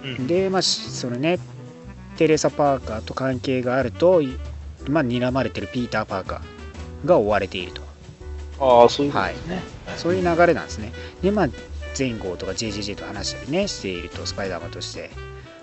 [0.04, 1.40] うんでまあしそのね
[2.18, 4.38] テレサ・パーカーと関係があると、い
[4.88, 7.82] まあ、睨まれてるピーター・パーカーが追われていると。
[8.60, 9.62] ああ、そういうことですね。
[9.98, 10.94] そういう流れなんですね。
[11.22, 11.50] で、まあ、
[11.98, 15.10] 前後とか JJJ と話したりね、していると、スパイダーマンとして、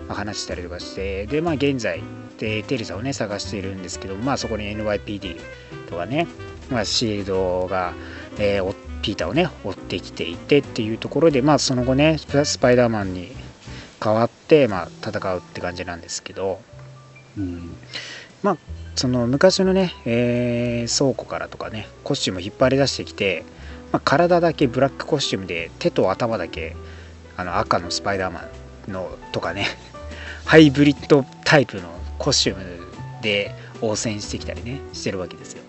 [0.07, 2.03] まあ、話したりとかして、で、まあ、現在、
[2.37, 5.39] でテレサをね、探しているんですけど、まあ、そこに NYPD
[5.89, 6.27] とかね、
[6.69, 7.93] まあ、シールドが、
[8.37, 13.27] えーピーターをね追ってきていてっていうところでまあその後ねスパイダーマンに
[13.99, 16.61] 代わってまあ戦うって感じなんですけど
[17.37, 17.75] うん
[18.41, 18.57] ま。
[18.95, 23.43] その昔のね、えー倉庫からとかねコスチューム引っ張り出してきて、
[23.91, 26.75] まあ、体だけブラックコスチュームで手と頭だけ
[27.35, 28.45] あの赤のスパイダーマ
[28.87, 29.65] ンのとかね
[30.45, 35.63] ハイブリッドタイプのコスチュームで応戦してきたりねしてるわけですよ。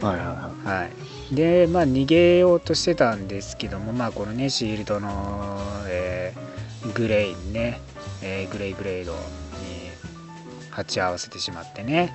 [0.00, 0.88] はいはいはは
[1.30, 6.54] い、でまあ逃げようとしてたんですけどもまあこのねシールドの、えー
[6.92, 7.80] グレイにね、
[8.22, 9.18] えーグレイブレードに
[10.70, 12.12] 鉢合わせてしまってね。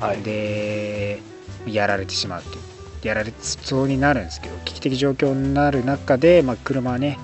[0.00, 0.22] はい。
[0.22, 1.20] で
[1.66, 2.62] やられてしまうっていう。
[3.06, 7.18] やられそうになるんですけど危機的状況になる中で、まあ、車はね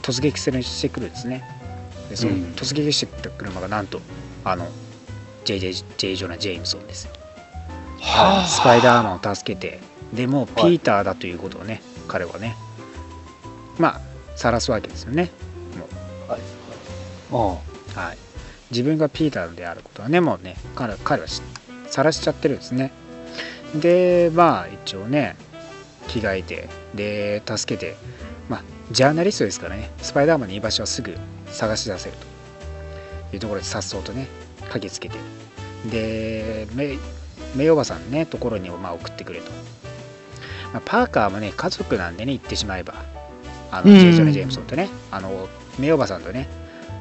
[0.00, 1.44] 突撃するしてくるんですね。
[2.08, 2.42] でそのうん。
[2.54, 4.00] 突撃してきた車がなんと
[4.46, 4.68] あの
[5.44, 6.14] JJ J.
[6.14, 7.08] ジョナ・ジェームソンです。
[8.00, 8.46] はあ。
[8.46, 9.80] スパイダーマンを助けて。
[10.12, 12.54] でもうピーターだということをね、彼はね
[13.76, 14.00] まあ
[14.36, 15.30] 晒すわけですよね。
[17.96, 18.00] あ。
[18.00, 18.18] はい。
[18.70, 21.42] 自分がピーターであることはねもうね彼彼はし
[21.88, 22.92] 晒しちゃってるんですね。
[23.74, 25.36] でまあ一応ね
[26.06, 27.96] 着替えてで助けて。
[28.48, 31.16] まあジャーナリストですからねスパイダーマンの居場所はすぐ
[31.48, 32.35] 探し出せると
[33.32, 34.26] いうところでさっそうとね
[34.62, 35.16] 駆けつけて
[35.90, 36.98] でメイ
[37.54, 39.50] メイおばさんのねところにもまあ送ってくれと、
[40.72, 42.94] まあ、パーカーもね家族なんでね言ってしまえば
[43.70, 44.12] あのうん J.
[44.12, 46.48] ジョナ・ジェームソンとねあのメイおばさんとね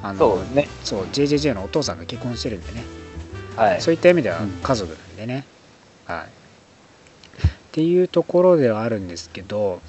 [0.03, 0.67] あのそうね。
[0.83, 2.83] そう JJJ のお父さんが結婚してるんでね、
[3.55, 3.81] はい。
[3.81, 5.45] そういった意味ではうん家族なんでね、
[6.05, 9.81] はいっていうところではあるんですけど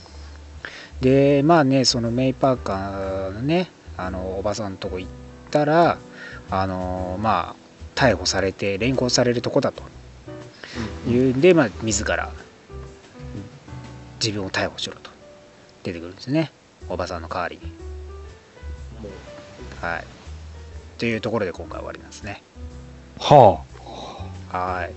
[1.01, 5.11] でまあねそのメイ・パーカーのねあのおばさんのとこ行っ
[5.53, 5.99] たら
[6.51, 9.83] あのまあ逮捕されて連行されるとこだと。
[11.09, 11.41] いうん。
[11.41, 12.33] で、まあ、自ら
[14.23, 15.11] 自分を逮捕しろと。
[15.83, 16.53] 出てくるんですね。
[16.89, 17.73] おばさんの代わりに。
[19.81, 20.05] はい。
[20.99, 22.43] というところで今回終わりなんですね。
[23.19, 23.63] は
[24.49, 24.93] はい。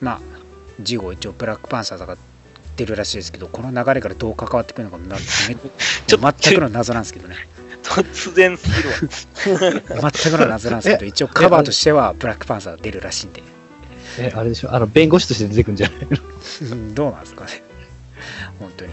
[0.00, 0.20] まあ、
[0.80, 2.16] 事後一応ブラックパンサーズが
[2.76, 5.16] 出るらしいですけど、この流れからどう関わってくるのかな
[5.48, 7.36] めちょっと全くの謎なんですけどね。
[7.90, 10.10] 突然すぎるわ。
[10.12, 14.22] 全くの謎なんですけど、一応カバーとしてはブラックパンサーが出るらしいんで、あ。
[14.22, 14.74] え、あれでしょ？
[14.74, 16.18] あの、弁護士として出てくんじゃないの？
[16.72, 17.62] うんどうなんですかね。
[18.58, 18.92] 本当に。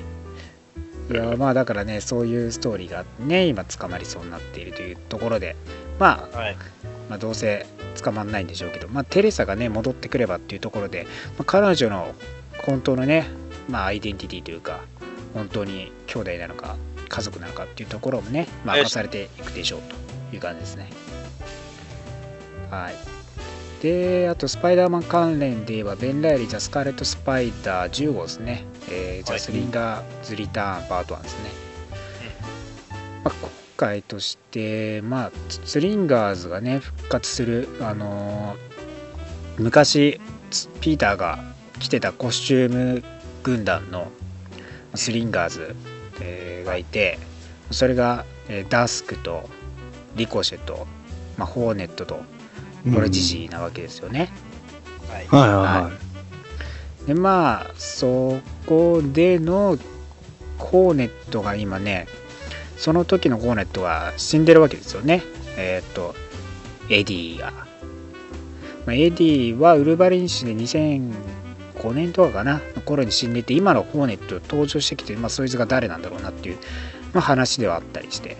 [1.12, 5.56] いやまあだからね、そういうストーリーがね、今捕まりそうになっているというところで、
[6.00, 6.58] まあ、はい。
[7.10, 7.68] まあ、どうせ
[8.02, 11.04] 捕まんないんでしょうけど、まあ、テレサがね戻ってくればっていうところで、
[11.38, 12.16] まあ、彼女の
[12.66, 13.28] 本当のね、
[13.70, 14.80] まあ、アイデンティティというか
[15.36, 16.78] 本当に兄弟なのか
[17.08, 19.82] 家族なのかっていうところもね、ま明かされていくでしょう
[20.30, 20.90] という感じですね。
[22.70, 22.96] はい。
[23.82, 29.40] であとスパイダーマン関連で言えばベン・ライリー・ザ・スカーレット・スパイダー10号ですね、えーザ・はい。
[29.40, 31.50] スリンガーズ・リターンパート1ですね、
[33.24, 38.76] まあ、今回として、まあ、スリンガーズがね復活する、あのー
[39.58, 40.20] 昔
[40.52, 41.40] つピーターが
[41.80, 43.04] 着てたコスチューム
[43.44, 44.08] 軍団の
[44.96, 45.76] スリンガーズ、
[46.22, 47.20] えーがいて
[47.72, 49.50] それが、えーダスクと
[50.16, 50.88] リコシェと、
[51.38, 52.24] まあ、ホーネットと
[52.94, 54.30] これジジイなわけですよね。
[55.10, 55.28] はい。
[55.28, 55.92] はいはいは
[57.08, 59.78] でまあそこでの
[60.58, 62.08] ホーネットが今ね
[62.78, 65.24] その時のホーネットが死んでるわけですよね。
[65.58, 66.16] えっ、と
[66.90, 67.66] エディが、ま
[68.88, 70.54] あ、エディはウルヴァリン誌で
[71.76, 76.58] 2005年とかかなの頃に死んでて今のホーネット登場してきて、まあ、そいつが誰なんだろうなっていう、
[77.14, 78.38] まあ、話ではあったりして、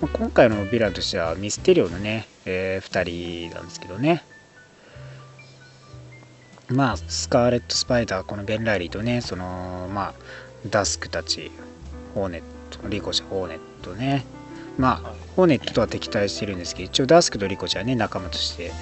[0.00, 4.24] まあ、今回のヴィランとしてはミステリオのね、え2人なんですけどね。
[6.68, 10.14] まあスカーレット・スパイダーこのベン・ライリーとねそのまあ
[10.68, 11.52] ダスクたち
[12.12, 14.24] ホーネットリコシャホーネットね。
[14.76, 18.72] まあホーネットとは敵対してるんですけど一応ダスクとリコシャはね仲間として、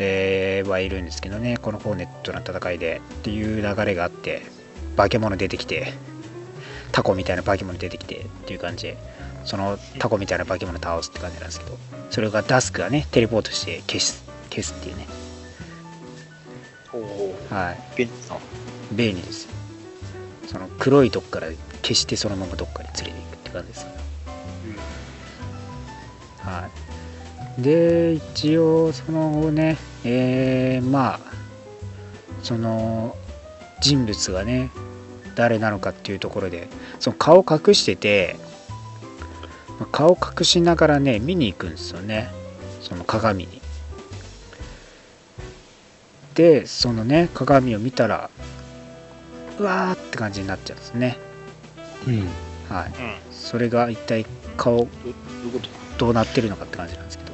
[0.00, 4.42] えーはいるんですけどねこのホーネットの戦いでっていう流れがあって
[4.96, 5.92] 化け物出てきて
[6.92, 8.98] タコみたいな化け物出てきてっていう感じで
[9.44, 11.78] そのタコみたいな化け物倒すって感じなんですけど
[12.10, 15.06] それがダスクがねテレポートして消す消すっていうね。
[17.48, 18.02] はい。
[18.02, 18.38] 現実さん。
[18.92, 19.44] 便利です。
[19.44, 19.50] よ
[20.48, 21.46] その黒いとこから
[21.82, 23.86] 消してそのままどっかに連れていくって感じです。
[26.38, 26.68] は
[27.58, 27.62] い。
[27.62, 31.20] で一応そのねえー、まあ
[32.42, 33.16] その
[33.80, 34.70] 人物がね
[35.36, 38.36] 誰なのかっていうところでその顔隠してて
[39.78, 42.30] まあ顔隠しながらね見に行くんですよね
[42.80, 43.60] その鏡に
[46.34, 48.30] でそのね鏡を見たら
[49.58, 51.18] うわーって感じになっちゃうんですね
[52.06, 52.28] うん。
[52.68, 52.88] はい。
[52.88, 53.16] うん。
[53.32, 54.24] それが一体
[54.56, 54.88] 顔
[55.98, 57.29] どうなってるのかって感じなんですけど。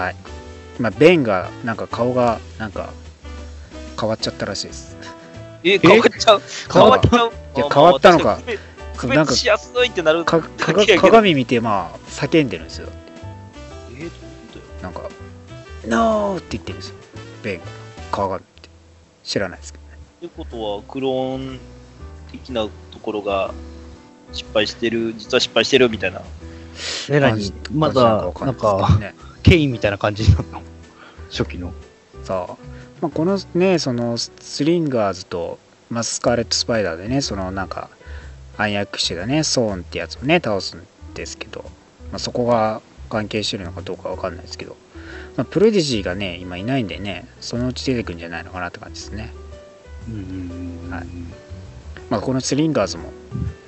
[0.00, 0.16] はい。
[0.78, 2.88] まあ、ベンが、なんか顔が、なんか、
[4.00, 4.96] 変わっちゃったらしいです。
[5.62, 6.42] え、変わっちゃう？
[6.72, 7.28] 変わっちゃう？
[7.56, 8.40] いやあ変わったのか
[8.96, 12.88] 区別なんか区別しやすいってなるかだかけやけど鏡見て、まあ、叫んでるんですよ。
[13.90, 14.16] えーどういうこ
[14.54, 15.02] とよなんか、
[15.86, 16.94] ノーって言ってるんですよ。
[17.42, 17.64] ベンが。
[18.10, 18.68] 鏡見て。
[19.22, 19.90] 知らないですけどね。
[20.28, 21.60] ってことは、クローン
[22.32, 22.70] 的なと
[23.02, 23.52] ころが
[24.32, 26.22] 失敗してる、実は失敗してるみたいな。
[27.10, 30.62] え、なにまだ、なんか、ね、ケインみたいな感じになるの？
[31.30, 31.72] 初期の。
[32.22, 32.56] さあ、
[33.00, 37.88] まあ、このねそのスリンガーズと、まあ、スカーレット・スパイダーでねそのなんか
[38.58, 41.62] 暗躍してたねソーンってやつをね倒すんですけど、
[42.10, 44.76] まあ、そこが関係してるのかどうかわかんないですけど、
[45.36, 49.32] まあ、プレディジーがね今いないんでねそのうち出てくるんじゃないのかなって感じですね、
[50.08, 50.90] うん。
[50.90, 51.06] はい。
[52.10, 53.12] まあ、このスリンガーズも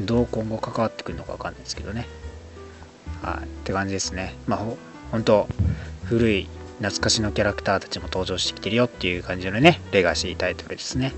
[0.00, 2.06] どう今後関わってくるのかわかんないですけどね。
[3.22, 3.44] はい。
[3.44, 4.34] って感じですね。
[4.46, 4.76] まあほ
[5.12, 5.46] 本当
[6.04, 6.48] 古い
[6.78, 11.12] 懐かしのキャラクターたちも登場してきてるよっていう感じのねレガシータイトルですね。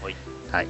[0.00, 0.16] はい、
[0.52, 0.68] はい、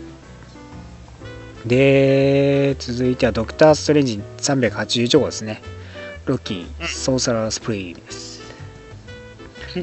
[1.66, 5.44] で続いてはドクター・ストレンジ381号です。
[5.44, 5.60] ね
[6.24, 6.86] ロッキーうん。
[6.86, 8.40] ソーサラー・スプリームです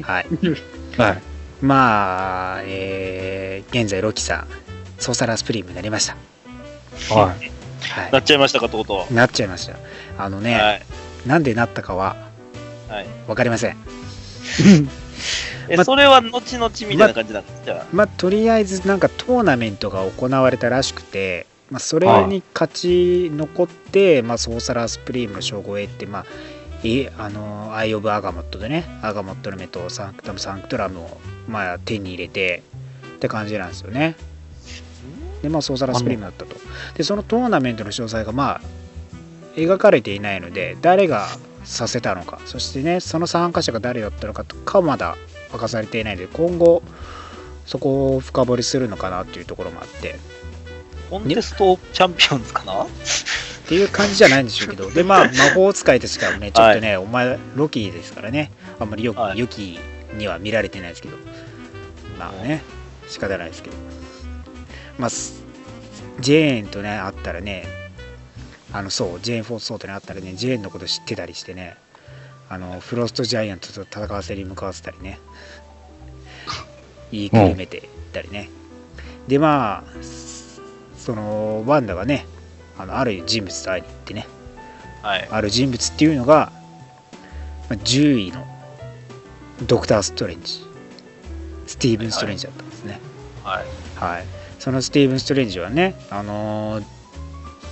[0.02, 0.26] はい。
[0.96, 1.22] はい。
[1.60, 4.46] まあ、えー現在ロキさん
[4.98, 6.16] ソーサラー・スプリームになりました。
[7.14, 7.50] はい。
[7.90, 9.76] はなっちゃいましたか、とうとうなっちゃいました。
[10.16, 10.40] あのう。
[10.40, 10.82] ね、はい。
[11.26, 12.27] なんでなったかは
[12.88, 13.06] はい。
[13.26, 13.76] 分かりません。
[15.68, 26.24] え、まそれは後々みたいな感じなんですじゃまあとりあえずなんかトーナメントが行われたらしくて、まあ、それに勝ち残って、まあ、ソーサラースプリームの称号を得て、まあ、
[26.84, 32.62] えあのアイ・オブ・アガモットでねアガモットの目とサンクタム・サンクトラムを、まあ、手に入れて
[33.16, 34.16] って感じなんですよね。
[35.42, 36.56] でまあソーサラースプリームだったと。
[36.96, 38.60] でそのトーナメントの詳細がまあ
[39.56, 41.28] 描かれていないので誰が
[41.68, 42.40] させたのか。
[42.46, 45.16] そしてねその参加者が誰だったのかとかはまだ
[45.52, 46.82] 明かされていないので今後
[47.66, 50.18] そこを深掘りするのかなっていうところもあって。
[51.10, 52.82] コンテストチャンピオンズかな？
[52.82, 52.86] っ
[53.66, 54.90] ていう感じじゃないんでしょうけど。
[54.90, 58.52] でまあ魔法使いとしてはねちょっとね、お前ロキですからね。
[58.78, 59.38] あんまりよく、はい。
[59.38, 59.78] 良き
[60.18, 61.16] には見られてないですけど。
[62.18, 62.62] まあね
[63.08, 63.76] 仕方ないですけど。
[64.98, 65.42] まあす
[66.20, 67.64] ジェーンとね会ったらね
[68.72, 71.76] あのそうジェーン・フォースソートに会ったらねジェーンのこと知ってたりしてね
[72.48, 75.18] あのフロストジャイアントと戦わせに向かわせたりね
[77.10, 78.50] 言いくるめていったりね、
[79.26, 79.84] でまあ
[80.96, 82.26] そのワンダがね
[82.76, 84.26] あのある人物と会いに行ってね
[85.02, 85.28] はい。
[85.30, 86.52] ある人物っていうのが、
[87.68, 88.46] まあ、10位の
[89.66, 90.60] ドクター・ストレンジ
[91.66, 93.00] スティーブン・ストレンジだったんですね
[93.44, 93.64] はい。
[93.96, 94.24] はい、
[94.58, 96.97] そのスティーブン・ストレンジはね、あのー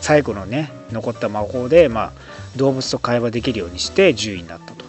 [0.06, 2.12] 最後のね残った魔法で、まあ、
[2.54, 4.84] 動物と会話できるようにして10位になったと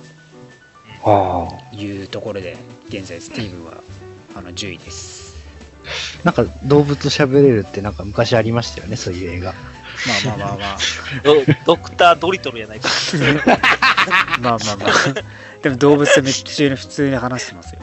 [1.03, 1.75] ああ。
[1.75, 2.55] いうところで
[2.87, 3.81] 現在スティーブンは
[4.35, 5.35] あの10位です
[6.23, 9.53] なんか動物喋れるってなんか昔ありましたよね、そういう映画。
[10.23, 10.77] まあまあまあまあ
[11.23, 11.33] ド
[11.65, 12.87] ドクター・ドリトルやないか。
[14.39, 14.89] まあまあまあ
[15.63, 17.81] でも動物めっちゃ普通に話してますよ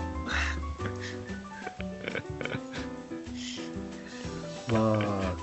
[4.78, 5.34] まあ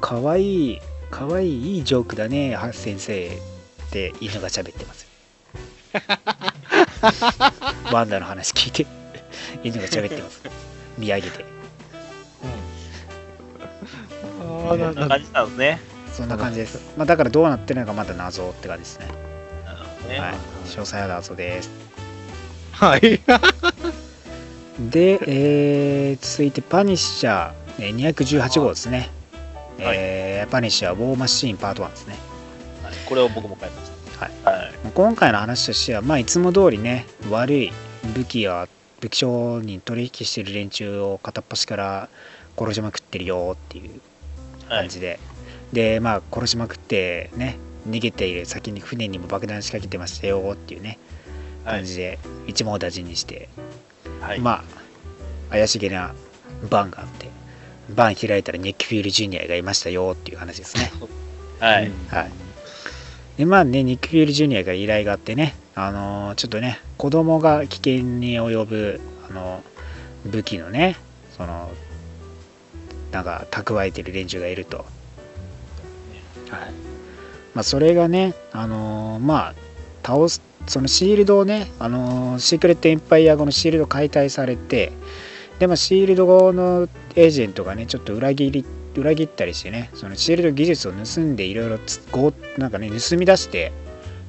[0.00, 0.80] かわいい
[1.10, 5.02] かわいいいいジョークだねは先生って犬が喋ってます。
[5.02, 5.08] よ
[7.92, 8.86] ワンダの話聞いて
[9.62, 10.42] 犬が喋ってます。
[10.98, 11.44] 見上げて。
[14.40, 15.80] あこんな感じなんですね。
[16.12, 19.06] そんな感じです、まあ、だからどうなってるのかまだ謎って感じですね。
[19.64, 20.20] なるほどね。
[20.20, 20.34] はい。
[20.66, 21.70] 詳細は謎です。
[22.72, 23.00] はい。
[24.78, 27.52] で、えー続いてパニッシャー。
[27.78, 29.10] えー218号ですね、
[29.78, 29.96] はい。
[29.98, 32.16] えーパニッシャーウォーマシーンパート1ですね
[32.82, 33.96] はいこれを僕も買いました。
[34.18, 34.32] はい。
[34.94, 37.72] 今回の話としては、まあ、いつも通りね悪い
[38.14, 38.66] 武器や
[39.00, 42.08] 武器商に取引してる連中を片っ端から
[42.56, 44.00] 殺しまくってるよっていう
[44.68, 44.80] はい。
[44.80, 45.20] 感じで、
[45.72, 47.58] でまあ殺しまくってね
[47.88, 50.98] 逃げている先に船にも爆弾仕掛けてましたよっていうね
[51.64, 53.48] はい感じで一網打尽にして、
[54.20, 54.40] はい。
[54.40, 54.64] ま
[55.50, 56.14] あ怪しげな
[56.70, 57.28] バンがあって
[57.94, 60.92] バン開いたらニック・フィール・ジュニアがいましたよっていう話ですね。
[61.60, 61.90] はい。
[62.08, 62.30] はい。
[63.36, 69.62] でまあねニック・フィール・ジュニアから依頼があってねあのーちょっとね子供が危険に及ぶあの
[70.24, 70.96] 武器のね
[71.36, 71.70] その
[73.12, 74.78] なんか蓄えてる連中がいると。
[74.78, 74.86] はい。
[77.54, 79.54] まあそれがねあのーまあ
[80.02, 84.92] 倒すそのシールドをね、あのーシークレットエンパイア後のシールド解体されて
[85.60, 88.64] でまあシールド後のエージェントがねちょっと裏切り
[88.94, 91.78] 裏切ったりしてねそのシールド技術を盗んでいろいろ
[92.58, 93.72] なんかね盗み出して、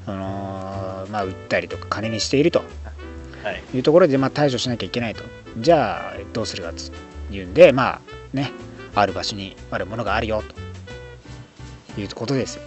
[0.05, 2.63] あのーまあ、売ったりとか金にしていると
[3.43, 3.63] はい。
[3.73, 5.23] いうところで、まあ、対処しなきゃいけないと
[5.59, 8.01] じゃあどうするかというんでまあ
[8.33, 8.51] ね
[8.95, 10.43] ある場所にあるものがあるよ
[11.95, 12.63] ということですよ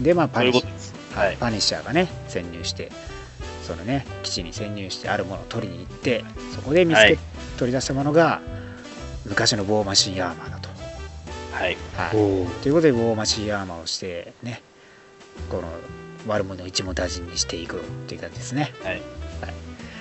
[0.00, 0.94] でまあとパニッシいうことです。
[1.14, 1.36] はい。
[1.36, 2.90] パニッシャーがね潜入して
[3.64, 6.24] そのね基地に潜入してあるものを取りに行って
[6.54, 7.18] そこで見つけ、はい
[7.58, 8.40] 取り出したものが
[9.28, 10.68] 昔のボーマシンアーマーだと。
[11.52, 11.76] はい。
[11.96, 14.62] はい、おということでボーマシンアーマーをしてね
[15.50, 15.68] この
[16.26, 18.72] 悪者を一網打尽にしていくっていう感じですね。
[18.82, 19.02] はい。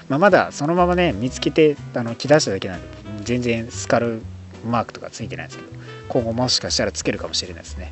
[0.10, 2.88] まあ、まだそのままね見つけてあの着出しただけなんで
[3.24, 4.22] 全然スカル
[4.66, 7.92] マークとかついてないんですけど今後もしかしたらつけるかもしれないですね。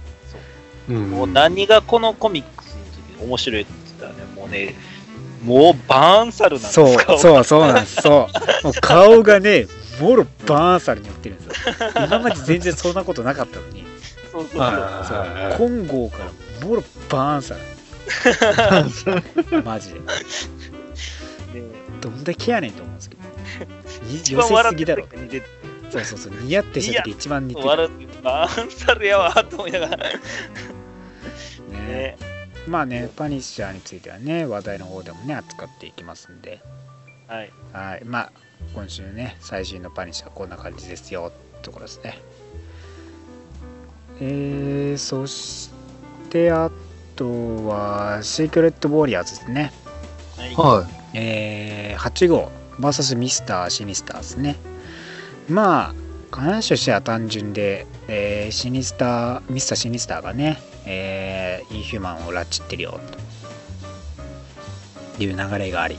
[0.90, 4.76] うんもう何がこのコミックスの時面白いかって言ったらね、もうね、
[5.44, 8.30] もうバーンサルなんですそうかそうそうなんですそ
[8.64, 9.68] う もう顔がね
[10.00, 11.76] もろバーンサルに寄ってるんですよ。
[11.96, 13.86] 今まで全然そんなことなかったのに。
[14.32, 14.68] そうそうそう。
[15.58, 17.56] 金剛からもろバーンサ
[19.52, 20.00] ルマジで。
[20.00, 20.06] ね
[22.02, 23.22] どんだけやねんと思うんですけど。
[24.06, 25.08] 寄せすぎだろ。
[25.90, 26.34] そうそうそう。
[26.42, 27.68] 似合ってした時一番似てる。
[28.24, 29.98] バーンサルやわと思いながら。
[29.98, 30.20] ね。
[31.88, 32.18] ね。
[32.68, 36.62] まあねパニッシャーについてはね話題の方でもね扱っていきますんで。
[37.28, 37.52] はい。
[37.72, 38.04] はい。
[38.06, 38.32] まあ
[38.74, 42.20] 今週ね最新のパニッシャーこんな感じですよってところですね。
[44.22, 45.72] えー、そし
[46.30, 46.72] てあ
[47.16, 49.74] とはシークレット・ウォリアーズですね。
[50.38, 50.56] はい。
[50.56, 54.56] はえー、8号 VS ミスター・シニスターですね。
[55.50, 55.96] まあ
[56.32, 63.00] 話としては単純で、えーシニスターミスター・シニスターがね、えーインヒューマンを拉致ってるよ
[65.18, 65.98] という流れがあり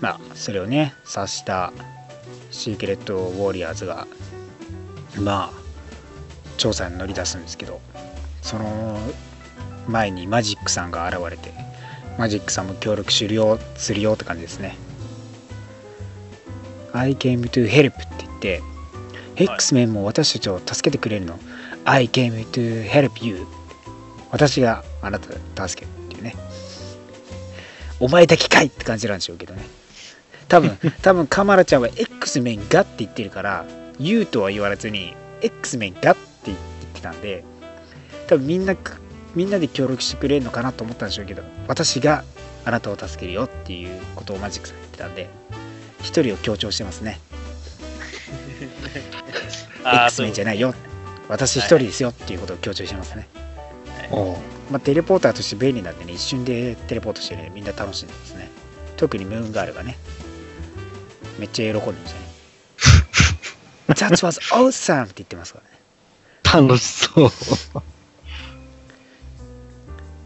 [0.00, 1.72] まあそれをね察した
[2.50, 4.06] シークレット・ウォリアーズが
[5.20, 5.58] まあ
[6.56, 7.80] 調査に乗り出すんですけど
[8.42, 8.98] その
[9.88, 11.52] 前にマジックさんが現れて
[12.18, 14.76] マジックさんも協力するよするよって感じですね。
[16.92, 18.62] I came to help って言って、
[19.36, 21.38] X メンも私たちを助けてくれるの。
[21.84, 23.46] I came to help you
[24.30, 25.28] 私があなた
[25.64, 26.34] を助けるっていうね。
[28.00, 29.62] お前だけかいって感じなんでしょうけどね。
[30.48, 33.66] 多分多分カマラちゃんは X メンがって言ってるから
[33.98, 36.58] You とは言われずに X メンがって言っ
[36.94, 37.44] てたんで
[38.26, 38.74] 多分みんな
[39.34, 42.24] みんなで協力してくれるのかなと思ったんでしょうけど私が
[42.64, 45.28] あなたを助けるよっていうことをマジックさん言ってたんで
[46.00, 47.18] 一人を強調してますね。
[50.06, 50.74] X メンじゃないよ。
[51.28, 53.28] 私一人ですよっていうことを強調してますね、
[54.04, 54.08] い。
[54.10, 54.36] おう。
[54.70, 58.48] まあ、テレポーターとして便利なんでね一瞬でテレポートしてるんでみんな楽しんでますね。
[58.96, 59.96] 特にムーンガールがね
[61.38, 62.26] めっちゃ喜んでましたね。
[63.88, 65.04] That was awesome!
[65.04, 65.60] って言ってますか
[66.44, 66.68] らね。
[66.68, 67.30] 楽しそう。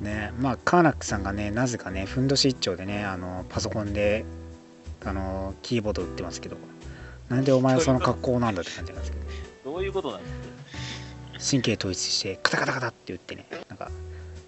[0.04, 4.24] ねまあカーナックさんがねなぜかねふんどし一丁でねあのパソコンで
[5.04, 6.56] あのキーボード打ってますけど
[7.28, 9.18] なんでお前はその格好なんだって感じなんですけ
[9.64, 9.72] ど。
[9.72, 10.26] どういうことなんで
[11.38, 11.50] すか？
[11.50, 13.90] 神経統一してカタカタカタって打ってねなんか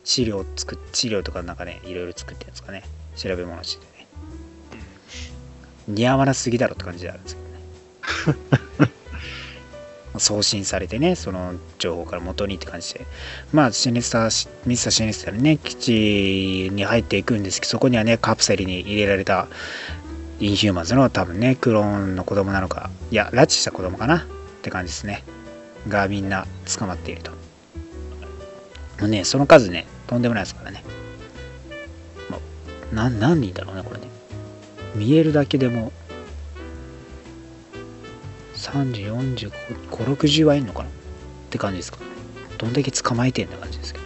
[0.05, 2.83] 資料作っ資料とかなんかねいろいろ作ってるんですかね
[3.17, 3.87] 調べ物して
[5.89, 8.91] 似合わなすぎだろって感じであるんですけどね。
[10.17, 13.07] 送信されてねその情報から元にって感じで。
[13.53, 19.49] まあシニスターミスターシニスターのね基地に入っていくんですけどそこにはねカプセルに入れられた
[20.41, 24.19] インヒューマンズの多分ねクローンの子供なのかいや拉致した子供かな？
[24.19, 24.21] っ
[24.63, 25.25] て感じですね。
[25.89, 26.47] がみんな
[26.79, 27.33] 捕まっていると。
[29.01, 30.85] もうねその数ねとんでもないですからね、
[32.31, 32.39] ま
[32.93, 34.14] あ、な何人だろうねこれね。
[34.95, 35.93] 見えるだけでも
[38.57, 40.89] 30405060はいんのかな？
[40.89, 40.93] っ
[41.51, 42.05] て感じですかね
[42.59, 44.05] どんだけ捕まえてんな感じですけど、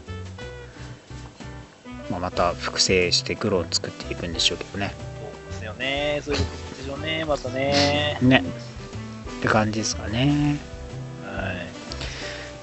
[2.11, 6.21] まあ、また複製してグロを作っていくんでしょうけどねそうですよね。
[6.25, 7.25] そういうことでしょうね。
[7.25, 8.19] またね。
[8.23, 8.43] ね
[9.39, 10.57] って感じですかね
[11.25, 11.53] は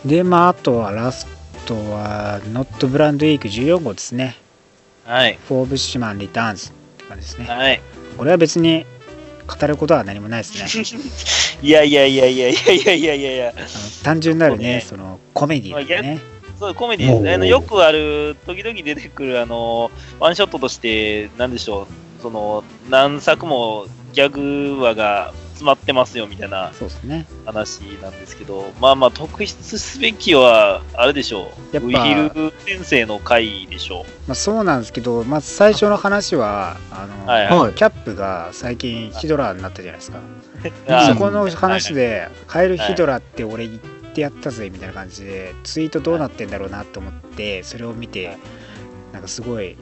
[0.06, 0.08] い。
[0.08, 1.28] でまああとはラス
[1.66, 4.36] トはノットブランドウィーク14号ですね
[5.06, 5.40] はい。
[5.48, 7.82] フォーブッシュマンリターンズって感じですねはい。
[8.18, 8.86] これは別に
[9.48, 11.06] 語ることは何もないですね。
[11.62, 13.36] いやいやいやいやいやいやいやいや。
[13.36, 13.54] いや。
[14.04, 16.22] 単純なるねそそのコメディなんでね。
[16.60, 17.34] そうコメディです。
[17.36, 21.88] あのよくある、時々出てくる、あの、ワンショットとして、なんでしょ
[22.20, 26.72] う、その、何作もギャグ話が詰まってますよみたいな
[27.46, 31.76] 話なんですけど、まあまあ、特筆すべきは、あれでしょう。
[31.76, 37.74] やっぱウィヒル先生の回でしょまあ、そうなんですけどまず最初の話はあの、はいはい。
[37.74, 40.20] キャップが最近ヒドラーになったじゃないですか、
[41.08, 43.70] そこの話でカエル・ヒドラーって俺っ
[44.14, 48.38] てやったぜみたいな感じでツイートどうなってんだろうなと思ってそれを見て
[49.14, 49.78] なんかすごい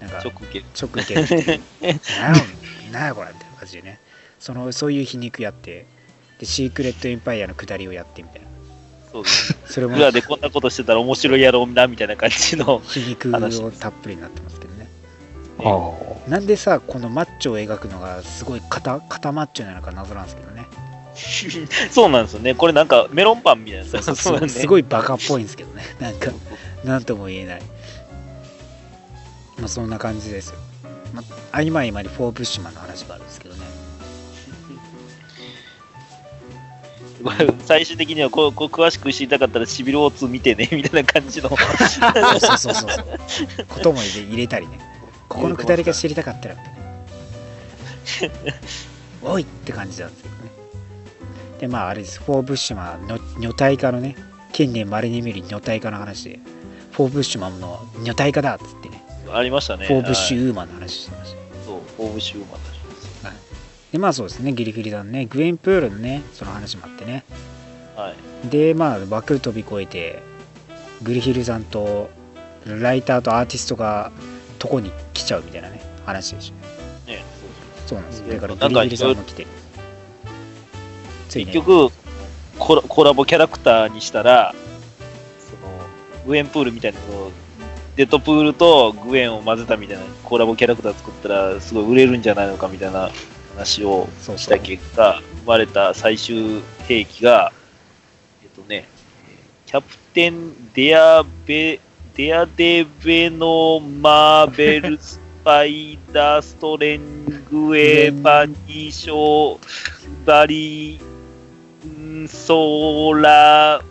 [0.00, 0.64] なんか直受け。
[0.80, 1.60] 直受け
[2.90, 4.00] なやこれみたいな感じでね
[4.42, 5.86] そのそういう皮肉やって
[6.40, 8.48] でシークレットエンパイアの下りをやってみたいな。
[9.12, 9.56] そうです。
[9.66, 12.80] それも裏でこんなことしてたら面白いやろうな、みたいな感じの。
[12.80, 14.88] 皮肉をたっぷりになってますけどね。
[15.60, 15.92] あ
[16.28, 20.66] なんでさこのマッチョを描くのがすごい肩肩マッチョなのか謎なんですけどね。
[21.92, 22.56] そうなんですよね。
[22.56, 24.16] これなんかメロンパンみたいなそうそう。
[24.16, 25.84] そうそうすごいバカっぽいんですけどね。
[26.00, 26.32] なんか
[26.82, 27.62] なんとも言えない。
[29.58, 30.56] まあそんな感じですよ、
[31.14, 31.22] ま
[31.52, 33.41] あ、合間合間にフォーブッシュマンの話があるんです
[37.64, 41.48] 最終的にはこうこう詳しく知りたかったらシビル O2 見てね みたいな感じの。
[41.48, 41.58] そう
[42.40, 43.18] そうそうそう。
[43.68, 44.78] ことも入れ入れたりね。
[45.28, 46.56] ここのくだりが知りたかったら。
[49.22, 50.40] おいって感じなんですけどね。
[51.60, 52.20] でまああれです。
[52.20, 54.16] フォーブッシュマンの女体化のね
[54.52, 56.40] 近年まれに見る女体化の話で。
[56.90, 59.02] フォーブッシュマンの女体化だっつってね。
[59.32, 59.86] ありましたね。
[59.86, 60.42] フォーブッシはい。
[60.44, 61.36] ュウーマンの話してました。
[61.64, 62.60] そう、フォーブッシュウーマン
[63.92, 65.26] でまあそうですねギリギリだね。
[65.26, 67.24] グエンプールのねその話もあってね。
[67.94, 68.14] は
[68.44, 68.48] い。
[68.48, 70.22] でまあ枠飛び越えて
[71.02, 72.10] グリヒルさんと
[72.66, 74.10] ライターとアーティストが
[74.58, 77.10] とこに来ちゃうみたいなね話でしょ。
[77.10, 77.22] ね、
[77.86, 79.46] そうなんですだからグリヒルさんも来て。
[81.28, 81.52] ついね。
[81.52, 81.92] 結局
[82.58, 84.54] コラ、コラボキャラクターにしたら、
[85.40, 87.32] その、グエンプールみたいなのを、
[87.96, 93.10] デッドプールとグエンを混ぜたみたいなコラボキャラクター作ったら、すごい売れるんじゃないのかみたいな
[93.54, 97.52] 話をした結果、生まれた最終兵器が、
[98.42, 98.88] えっとね、
[99.66, 101.80] キャプテン・デアベ、
[102.14, 109.58] デアデベノ・マーベル・スパイダー・ストレング・エヴァニショ
[110.24, 111.00] バリ
[111.88, 113.82] んソーラ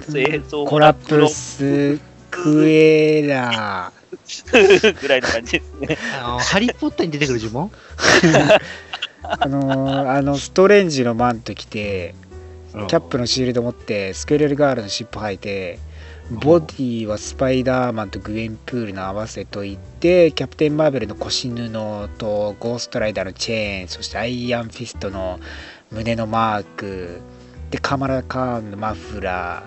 [0.00, 1.98] ー、ソコラプス
[2.30, 3.92] クエラ
[5.00, 5.98] ぐらいの感じですね。
[6.22, 7.70] あのハリー・ポッターに出てくる呪文？
[9.38, 12.14] あのーあのストレンジのマント着て
[12.72, 15.78] キャップのシールド持ってスクレルガールの尻尾履いて
[16.30, 21.68] ボディはスパイダーマンとグエンプールの合わせといてキャプテン・マーベルの腰布
[22.18, 25.40] とゴーストライダーのチェーンそしてアイアンフィストの
[25.90, 27.20] 胸のマーク
[27.70, 29.66] でカマラ・カーンのマフラー、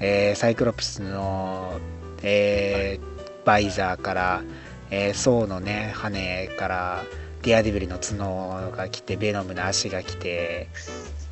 [0.00, 1.78] えーサイクロプスの、
[2.22, 3.12] えー
[3.44, 4.42] バイザーから、
[4.90, 7.04] えーソーのね羽から
[7.42, 10.68] ディアデビルの角が来てベノムの足が来て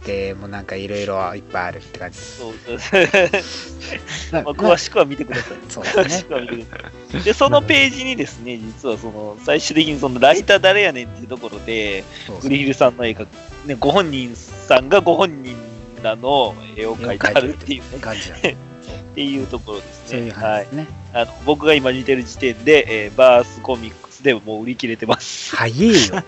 [0.04, 2.18] でもうなんかいろいろいっぱいあるって感じ。
[2.18, 2.54] ですそう
[4.32, 5.58] まあ詳しくは見てください。
[5.68, 6.04] そうですね。
[6.06, 7.22] 詳しくは見てください。
[7.22, 12.04] で、そのページにですね、実はその、最終的にその、ライター誰やねんっていうところで、
[12.42, 13.26] グリヒルさんの絵が、
[13.66, 15.54] ね、ご本人さんがご本人
[16.02, 18.56] らの絵を描いてあるっていうね、感じ っ
[19.14, 20.08] ていうところですね。
[20.08, 20.68] そういうはい。
[21.12, 25.56] あの僕が今見てる時点で、えーバースコミックスでもう売り切れてます。
[25.56, 26.24] 早えよ。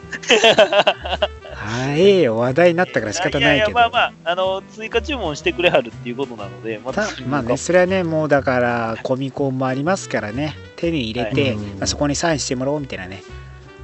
[1.54, 2.36] 早えよ。
[2.38, 3.48] 話題になったから仕方ないけど。
[3.50, 10.56] ややまあまあ、あの、追加注文してくれはるっていうことなので、またまあねそれはねもうだからコミコンもありますからね。
[10.76, 13.22] 手に入れて、はいまあ、そこにサインしてもらおうみたいなね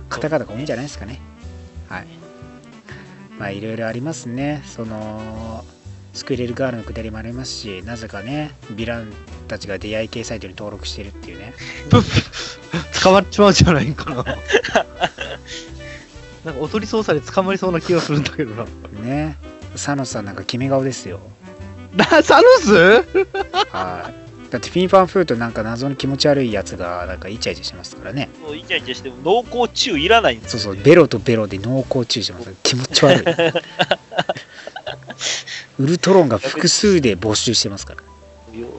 [0.09, 1.21] 方々が多いんじゃないですかね。
[1.89, 2.07] はい。
[3.39, 4.63] まあいろいろありますね。
[4.67, 5.65] その
[6.19, 9.13] スクレルガールのくだりもありますしなぜかねヴィラン
[9.47, 11.55] たちが出会い系サイトに登録してるっていうね。
[13.03, 14.25] 捕まっちまうんじゃないんかな。
[16.45, 18.67] なんかおとり捜査で捕まりそうな気がするんだけどな。
[19.01, 19.37] ね。
[19.77, 21.21] サノスさんなんか決め顔ですよ。
[21.95, 22.75] な、 サノス？
[23.71, 24.51] はい。
[24.51, 28.29] だってフィンファンフーとなんか謎の気持ち悪いやつがなんかイチャイチャしてますからね。
[28.45, 30.65] そうイチャイチャしても濃厚中いらないんですよ、ね。
[30.65, 32.53] そうそうベロとベロで濃厚注意してます。
[32.63, 33.25] 気持ち悪い
[35.79, 38.03] ウルトロンが複数で没収してますから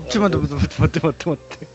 [0.09, 1.67] ちょ、待って待って待って待って待って。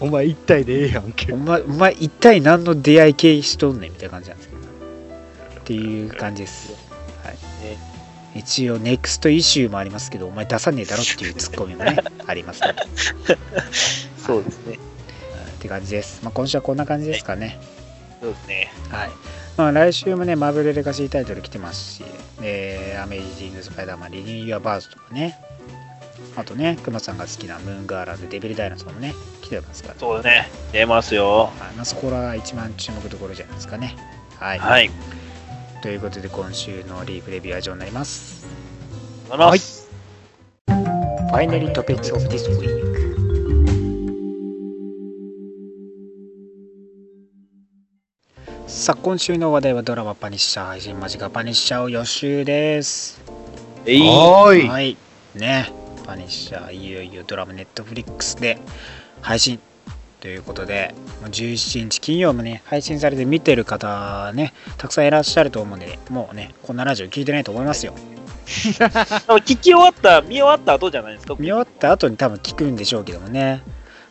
[0.00, 1.36] お前一体でええやんけお。
[1.36, 4.60] 前お前一体何の出会い系しとんねんみたいな感じなんですけど
[5.60, 6.72] っていう感じです、
[7.22, 7.34] はい
[7.64, 7.78] ね
[8.32, 11.96] 一応ネクストイシューもありますけどお前出さねえだろっていうツッコミもね
[12.28, 12.76] ありますね
[14.24, 14.74] そうですね。
[14.74, 17.58] って感じです、まあ、今週はこんな感じですかね
[18.20, 18.72] そうですね。
[18.90, 19.10] はい。
[19.56, 22.04] まあ、来週もね、マーベルレガシータイトル来てますし、
[22.42, 25.38] えーアメイジング・スパイダーマン、リニュー・ユア・バウズとかね、
[26.36, 30.50] あとね、クマさんが好きなムーンガール・アンド・デビル・ダイナソーもね、来てますから、そうですね。
[30.72, 31.44] 出ますよ。
[31.44, 33.96] はいまあ、そこらが一番注目どころじゃないですかね。
[34.38, 34.58] はい。
[34.58, 34.90] はい。
[35.82, 38.46] ということで、今週のリーフレビューは以上になります。
[39.30, 39.88] ありがとうございます。
[41.30, 42.79] Final topics of this week
[48.70, 53.20] さあ、今週の話題はドラマパニッシャー配信間近パニッシャーを予習です。
[53.84, 54.68] えいはーい。
[54.68, 54.96] はい。
[55.34, 55.72] ね。
[56.06, 58.60] パニッシャーいよいよドラマネットフリックスで
[59.22, 59.58] 配信
[60.20, 67.94] ということでもう17日金曜もね配信されて見てる方ねたくさんいらっしゃると思うんでもうねこんなラジオ聞いてないと思いますよ
[68.46, 71.34] 聞き終わった、見終わった後じゃないですか。
[71.38, 73.62] 見終わった後に多分聞くんでしょうけどもね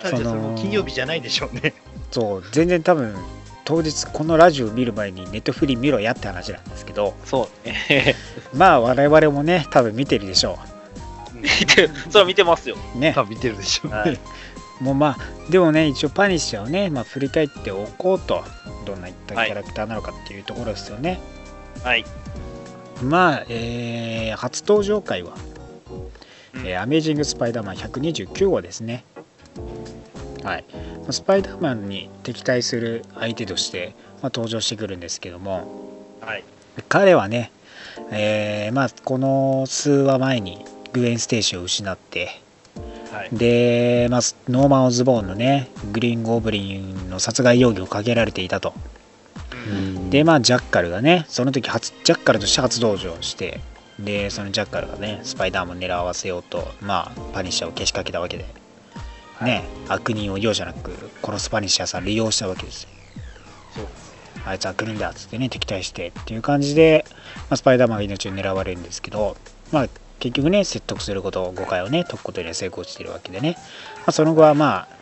[0.04, 1.74] その金曜日じゃないでしょうね。
[2.12, 3.16] そう全然多分
[3.70, 8.16] 当日このラジオ見る前にネットフリ見ろやって話なんですけどそうね。
[8.52, 10.58] まあ我々もね多分見てるでしょ
[11.36, 12.76] 見て、それは見てますよ。
[12.96, 13.98] うね多分見てるでしょうね。
[13.98, 14.20] はい。
[14.82, 18.44] もうまあでもね一応パニッシャーをね、まあ、振り返っておこうと
[18.88, 21.20] どんないったキャラクターなのかっていうところですよね、
[21.84, 22.04] はい。
[23.04, 25.34] まあ、えー初登場回は、
[26.56, 29.04] うんえーアメージング・スパイダーマン129号ですね
[30.44, 30.66] はい。
[31.10, 35.68] スパイダーマンに敵対する相手として、まあ、登場してくるんですけども。
[36.22, 36.44] はい。
[36.88, 37.52] 彼はね、
[38.12, 42.42] えーまあ、この数話前にグエン・ステーシを失って
[43.12, 43.30] はい。
[43.32, 48.74] で、まあ、ノーマン・オズボーンのねグリーン・ゴブリンの殺害容疑をかけられていたと。
[50.10, 53.60] でまあジャッカルがねその時初ジャッカルとして初登場して
[54.00, 58.46] でそのジャッカルがねスパイダーマンを狙わせようとまあパニッシャーをけしかけたわけで
[59.46, 60.92] ね悪人を容赦なく
[61.24, 62.90] 殺すパニッシャーさんを利用したわけですよ。
[63.76, 63.88] そう
[64.46, 69.38] あいつ悪人だっつってね敵対してっていう感じで、まあ、スパイダーマンが命を狙われるんですけど
[69.72, 69.88] まあ
[70.20, 73.56] 結局ね説得すること誤解をね解くことには成功しているわけでね、
[73.98, 75.00] まあ、その後はまあ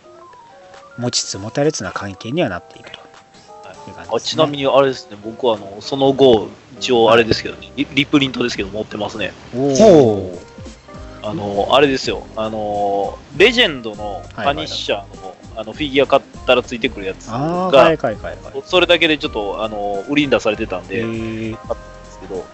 [0.98, 3.08] 持ちつ持たれつな関係にはなっていくと。
[3.88, 3.92] い。
[3.92, 4.16] う感じです、ね。
[4.16, 9.34] あちなみにあれですね、僕はあのその後、一応あれですけどね、リリプリントですけど持ってますね。
[9.56, 10.47] おほー
[11.22, 18.38] あの、あれですよ、あの、レジェンドのパニッシャーの,、あのフィギュア買ったらついてくるやつが、はいはいはいはい。
[18.66, 21.58] それだけでちょっとあの売りに出されてたんへで、でー
[22.10, 22.46] すけど、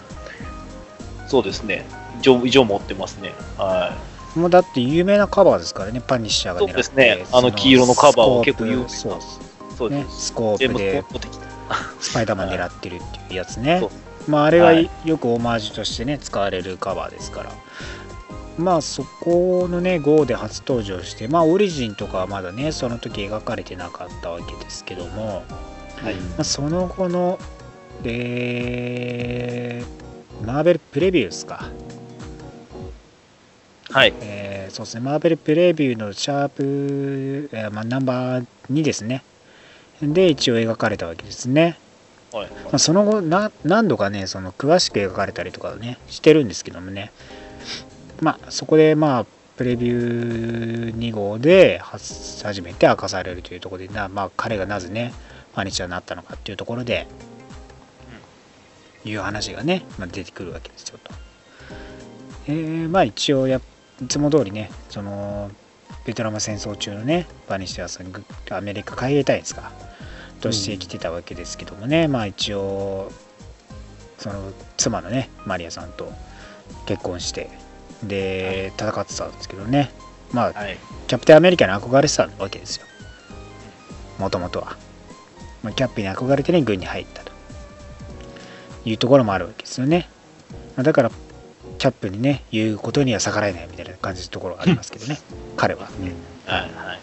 [1.28, 1.86] そうですね、
[2.20, 3.34] 一応、一応持ってますね。
[3.58, 3.98] は
[4.36, 7.26] もうだって有名なカバーですからねパニッシャーが狙ってそうですね。
[7.32, 8.90] あの黄色のカバーは結構有名。
[8.90, 9.20] そう。
[9.78, 10.28] そうねです。
[10.28, 11.04] スコープで。
[12.00, 13.88] スパイダーマン狙ってるっていうやつね。
[14.28, 14.90] まああれははい。
[15.06, 17.52] よくオマージュとしてね使われるカバーですから
[18.58, 25.44] まあそこのね GO で初登場してまあオリジンとかはまだねその時描かれてなかったわけですけども、
[26.02, 27.40] はいまあ、その後の
[28.04, 30.04] えー
[30.46, 31.70] マーベルプレビューですか
[33.92, 34.14] はい。
[34.22, 39.24] えーそうですね、マーベルプレビューのシャープ、えーまあ、ナンバー2ですね。
[40.02, 41.78] で、一応描かれたわけですね。
[42.32, 42.48] はい。
[42.48, 47.12] まあ、その後な、何度かね、その詳しく描かれたりとかね、してるんですけどもね。
[48.24, 49.26] まあ、そこで、まあ、
[49.58, 55.14] プレビュー2号で初初めて明かされるというところでな、まあ、彼がなぜね、
[55.54, 57.08] ファニチャーになったのかっていうところで、
[59.06, 61.12] いう話がね、まあ、出てくるわけですよと。
[62.48, 63.62] えーまあ一応や
[64.02, 65.50] いつも通りねその
[66.06, 69.72] ベトナム戦争中のねバニッシャーさんぐアメリカ海兵隊ですか
[70.42, 73.12] として来てたわけですけどもね、まあ一応
[74.18, 76.12] その妻のねマリアさんと
[76.86, 77.50] 結婚して
[78.08, 79.92] で戦ってたんですけどね。
[80.32, 80.78] まあはい。
[81.08, 82.86] キャプテンアメリカに憧れてたわけですよ。
[84.20, 84.78] もともとは、
[85.64, 87.34] まあ、キャップに憧れてね軍に入ったと。
[88.86, 90.10] いうところもあるわけですよね、
[90.76, 91.12] まあだから
[91.78, 95.18] キャップにね言うことには逆らえないみたいな感じのところがありますけどね。
[95.58, 95.84] 彼は。
[96.46, 96.62] はい。
[96.62, 97.00] はい。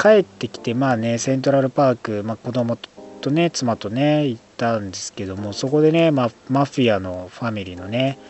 [0.00, 2.78] 帰ってきてまあねセントラルパーク、まあ、子供
[3.20, 8.24] とね妻とね行ったんですけどもそこでね、まあ、マフィアのファミリーのね、ま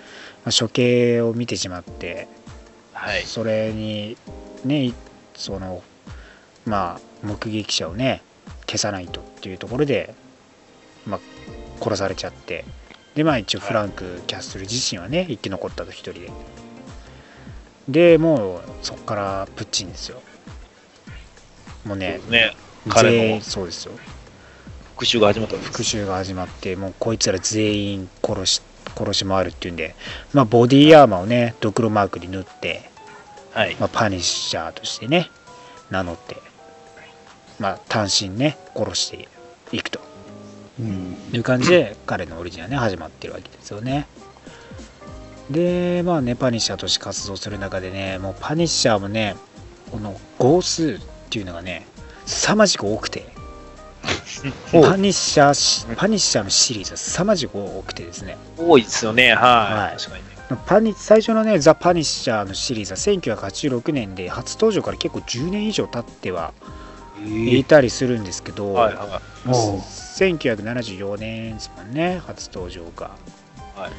[0.44, 2.28] あ処刑を見てしまって
[2.92, 3.22] はい。
[3.22, 4.16] それに
[4.64, 4.94] ねい
[5.34, 5.82] その
[6.66, 8.22] まあ目撃者をね
[8.66, 10.14] 消さないとっていうところで、
[11.06, 11.20] まあ、
[11.82, 12.64] 殺されちゃって
[13.14, 16.30] でまあ一応フランク・キャッスル自身はね生き残ったと一人で。
[17.88, 20.20] でもうそこからプッチンですよ。
[21.84, 22.54] もうねね、
[22.88, 23.92] 彼のそうですよ。
[24.96, 25.56] 復讐が始まった。
[25.56, 28.62] 復讐が始まってもうこいつら全員殺し
[29.00, 29.94] 殺し回るっていうんで
[30.32, 32.90] まあボディーアーマーをねドクロマークに塗って
[33.52, 33.76] はい。
[33.76, 35.30] まあ、パニッシャーとしてね
[35.90, 36.36] 名乗って、
[37.58, 39.28] まあ、単身ね殺して
[39.72, 40.00] いくと。
[40.78, 41.16] うん。
[41.32, 44.06] いう感じで彼のオリジンはね始まってるわけですよね。
[45.50, 49.34] でまあねパニッシャーとして活動する中でねもうパニッシャーもね
[49.90, 51.86] この号数っていうのがね
[52.24, 53.26] 凄まじく多くて。
[53.36, 53.39] お
[54.72, 59.34] パニッシャーしパニッシャーのシリーズは凄まじく多くてですね多いですよね。
[59.34, 59.34] はい。
[59.34, 60.30] はい確かにね。
[60.66, 62.98] パニ最初のねザ・パニッシャーのシリーズは
[63.36, 66.52] 1986年で初登場から結構10年以上経っては
[67.24, 68.94] いたりするんですけど、はい。
[68.94, 73.10] は1974年ですもんね初登場が。
[73.76, 73.90] はい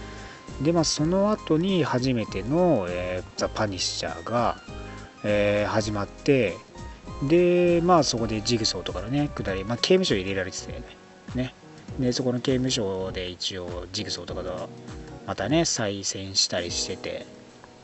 [0.63, 4.57] でまあその後に初めての、えーザ・パニッシャーが、
[5.23, 6.55] えー始まって
[7.23, 10.85] でまあそこでジグソーとかのね下り、まあ、刑務所入れられてたよね。
[11.35, 11.53] ね。
[11.99, 14.69] でそこの刑務所で一応ジグソーとかと
[15.27, 17.25] またね再戦したりしてて。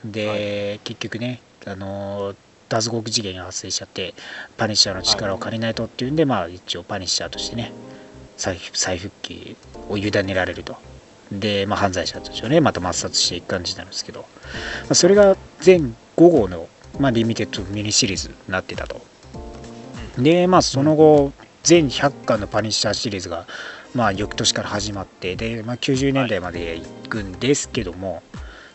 [0.05, 2.35] で、結局ねあのー
[2.69, 4.13] 脱獄事件が発生しちゃって
[4.57, 7.71] パニッシャーの力を借りないとっていうんで、まあ一応パニッシャーとしてね
[8.35, 9.55] 再再復帰
[9.89, 10.75] を委ねられると。
[11.31, 14.27] で、まあ、犯罪者たちをねまた抹殺していく感じになるんですけど、ま
[14.91, 16.69] あ、それが全5号の、
[16.99, 19.01] まあ、リミテッドミニシリーズになってたと
[20.17, 21.31] でまあその後
[21.63, 23.45] 全100巻のパニッシャーシリーズが
[23.93, 28.21] まあ翌年から始まってで、まあ、90年代まで行くんですけども、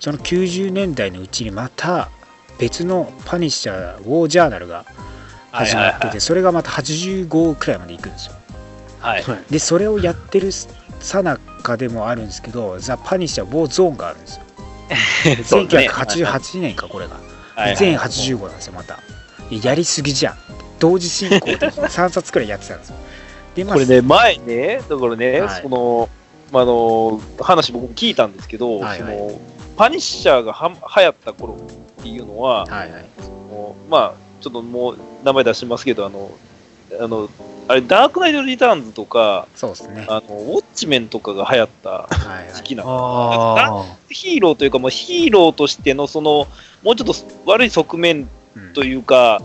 [0.01, 2.11] その90年代のうちにまた
[2.59, 4.85] 別のパニッシャーウォージャーナルが
[5.53, 8.35] 始まってて、それがまた85くらいまで行くんですよ。
[9.01, 9.23] はい。
[9.23, 9.45] はい。
[9.51, 14.43] でそれをやってるさなかでもあるんですけどザ・パニッシャーウォーゾーンがあるんですよ。
[15.45, 15.89] そうね。
[15.89, 17.17] 1988年かこれが。
[17.55, 18.99] はい全85なんですよまた。
[19.51, 22.97] やりすぎじゃん同時進行で3冊くらいやってたんですよ。
[23.55, 25.63] でまあこれね、前ね、だからね、はい。
[25.63, 26.09] その、
[26.51, 29.17] まあ、あの、話僕も聞いたんですけど、はいはい。
[29.17, 29.41] その、
[29.77, 31.55] パニッシャーがは流行った頃
[32.01, 33.05] っていうのは、はいはい。
[33.49, 36.33] もうまあ、ちょっともう名前出しますけど、あの、
[37.01, 37.29] あの、
[37.69, 40.05] あれ、ダークナイト・リターンズとか、そうですね。
[40.09, 42.55] あの、ウォッチメンとかが流行ったはいはい。
[42.55, 43.57] 時期なの。
[43.57, 46.49] あヒーローというか、もうヒーローとしての、その、
[46.83, 47.15] もうちょっと
[47.47, 49.41] 悪い側面うんというか、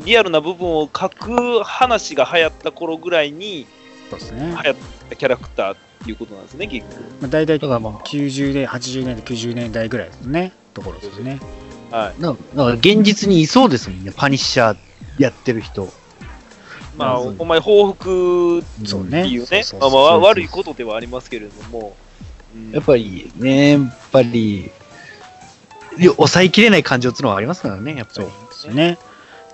[0.00, 3.66] リアルな部分を書く話が流行った頃ぐらいに
[4.10, 4.46] そうですね。
[4.62, 4.76] 流行っ
[5.10, 7.00] たキャラクターっていうことなんですね、結局。
[7.20, 10.52] まあ、大体だからまあ90年80年代90年代ぐらいですね。
[10.74, 11.40] ところですね。
[11.90, 12.20] はい。
[12.20, 14.76] ななんか現実にいそうですもんね、パニッシャー
[15.22, 15.88] やってる人。
[16.96, 19.22] まあ、うんお前報復そうね。
[19.22, 21.96] っていうね、まあ悪いことではありますけれども、
[22.54, 22.72] うん。
[22.72, 24.70] やっぱりね、やっぱり、
[25.98, 28.30] 抑えきれない感情っていうのはありますからね、やっぱそうり。
[28.30, 28.92] ですね。
[28.92, 28.98] で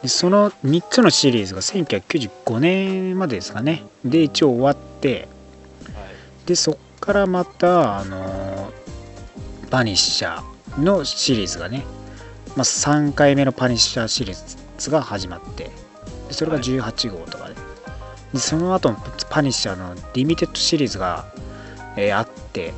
[0.06, 3.84] その3つのシリーズが1995年までですかね。
[4.04, 5.28] で一応終わって
[6.46, 8.72] でそっからまたあの
[9.70, 11.84] パニッシャーのシリーズがね、
[12.56, 15.70] まあ、3回目のパニッシャーシリーズが始まって
[16.28, 17.54] でそれが18号とかで,、
[18.32, 18.96] でその後の
[19.28, 21.26] パニッシャーのリミテッドシリーズが、
[21.96, 22.72] えーあって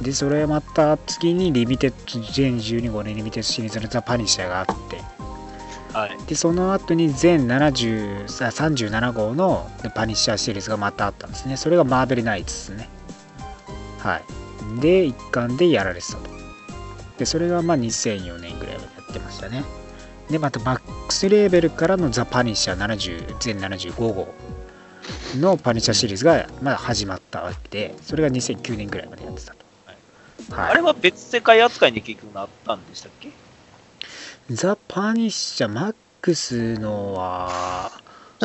[0.00, 5.00] でそれまた次にリミテッド全12号のリミテッドシリーズのザ・パニッシャーがあって
[5.92, 6.18] はい。
[6.26, 11.56] でその後に全70さ37号のパニッシャーシリーズがまたあったんですね。
[11.56, 12.88] それがマーベルナイツですね。
[13.98, 14.80] はい。
[14.80, 16.30] で一巻でやられてたと。
[17.18, 19.64] でそれがまあ2004年ぐらいまでやってましたね。
[20.30, 24.32] でまたマックスレーベルからのザ・パニッシャー70全75号
[25.38, 29.58] のパニッシャーシリーズがまだ始まったわけでそれが2009年ぐらいまでやってたと、
[30.54, 33.30] はい、あれは別世界扱いに結局なったんでしたっけ？
[34.50, 37.90] ザ・パニッシャーマックスのは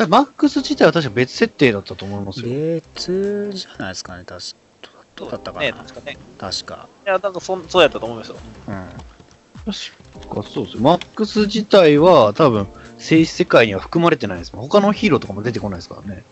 [0.08, 2.48] マックス自体は確か別設定だったと思いますよ。
[2.48, 6.16] 別じゃないですかね確かどうだったかな、ね、確かね。
[6.38, 8.36] 確かいや、なんかそんそうやったと思いますよ。
[8.68, 8.86] うん
[9.66, 10.82] 確かそうですよ。
[10.82, 12.68] マックス自体は多分、
[12.98, 14.62] 静止世界には含まれてないですもん。
[14.62, 16.22] 他のヒーローとかも出てこないですからね。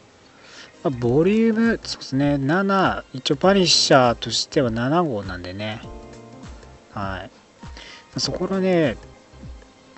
[0.82, 5.80] まあボリュームそうですね7一応パニッシャーとしては7号なんでね
[6.92, 8.96] はいそこのね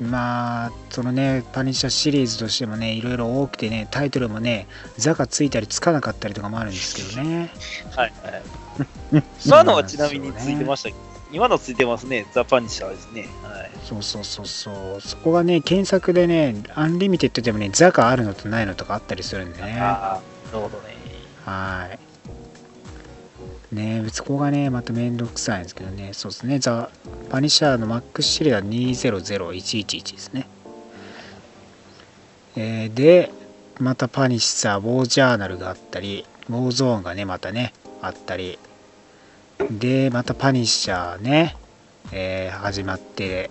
[0.01, 7.51] まあそのねパニッシャーシリーズとしてもねいろいろ多くてねタイトルもね「ザ」がついたりつかなかったりとかもあるんですけどね
[7.97, 8.43] はいはい。
[9.45, 11.01] 今のはちなみについてましたけど、
[11.33, 12.27] 今のついてますね。
[12.33, 13.29] ザ・パニッシャーですね。
[13.43, 13.71] はい。
[13.85, 20.21] そうそうそうそうそこがね検索でねアンリミテッドでもね「ザ」があるのとないのとかあったりするんでねあ
[20.53, 20.95] あ、なるほどね。
[21.45, 22.08] はい。
[23.73, 26.91] ねえ、そこがね、まためんどくさいんですけどね、そうですね、ザ・
[27.29, 30.49] パニッシャーのマックスシリーズ200111ですね。
[32.57, 33.31] えーで、
[33.79, 38.59] またパニッシャー、ウォージャーナルがあったり、ウォーゾーンがね、またね、あったり、
[39.71, 41.57] で、またパニッシャーね、
[42.11, 43.51] えー始まって、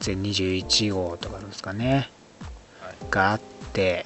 [0.00, 2.10] 全21号とかですかね、
[3.10, 3.40] があっ
[3.72, 4.04] て、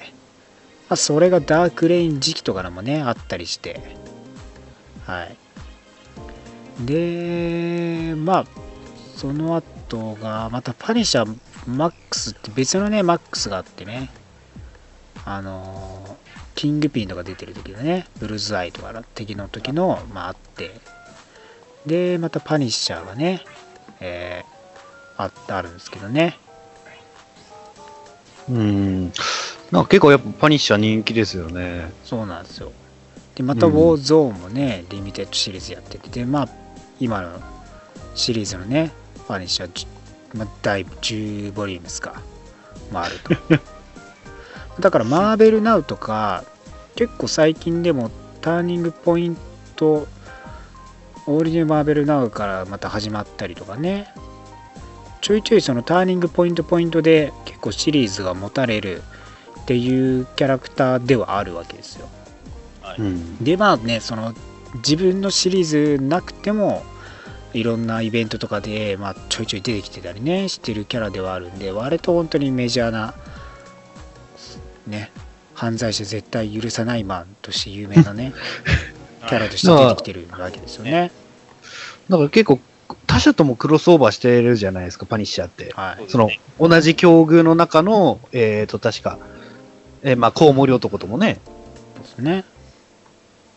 [0.89, 3.79] まあ、それがダークレイン時期とかのもねあったりして
[5.09, 5.35] はい
[6.85, 8.45] でまあ
[9.15, 11.37] その後がまたパニッシャー
[11.67, 14.11] マックスって別のねマックスがあってね
[15.25, 20.71] あのーキングピンとか出てる時のねブルーズアイとかの敵の時のまああって
[21.85, 23.43] でまたパニッシャーがね
[24.01, 26.37] えーあってあるんですけどね
[28.49, 29.11] うん。
[29.71, 31.91] なんか結構やっぱパニッシャー人気ですよね。
[32.03, 32.71] そうなんですよ。
[33.39, 36.49] で、またウォーゾーンもね、リミテッドシリーズやってて、で、まあ、
[36.99, 37.39] 今の
[38.13, 38.91] シリーズのね
[39.29, 39.87] パニッシャー
[40.33, 42.21] まあ、第10ボリュームですか
[42.91, 43.61] まああると。
[44.81, 46.43] だからマーベルナウとか
[46.95, 48.11] 結構最近でも
[48.41, 49.37] ターニングポイン
[49.77, 50.05] ト
[51.25, 54.13] オールニューマーベルナウからまた始まったりとかね。
[55.21, 59.01] ちょいちょいそのターニングポイントポイントで結構シリーズが持たれる
[59.61, 62.09] っていうキャラクターではあるわけですよ
[62.91, 63.43] はいうん。
[63.43, 64.33] でまあねその
[64.75, 66.83] 自分のシリーズなくても
[67.53, 73.15] いろんなイベントとかで、まあ、ちょいちょい出てきてたりねしてるキャラではあるんで割と本当にメジャーな
[74.85, 75.11] ね
[75.55, 78.33] 犯罪者絶対許さないマンとして有名なね
[79.27, 81.11] キャラとして出てきてるわけですよね。
[82.09, 82.59] だから結構、
[83.05, 85.73] 他社ともクロスオーバーしてるじゃないですか、パニッシャーって。
[85.75, 86.29] はい、その、
[86.59, 89.19] 同じ境遇の中の、えっ、と、確か、
[90.01, 91.39] えーまあ、コウモリ男とかもね、
[92.01, 92.45] ですね。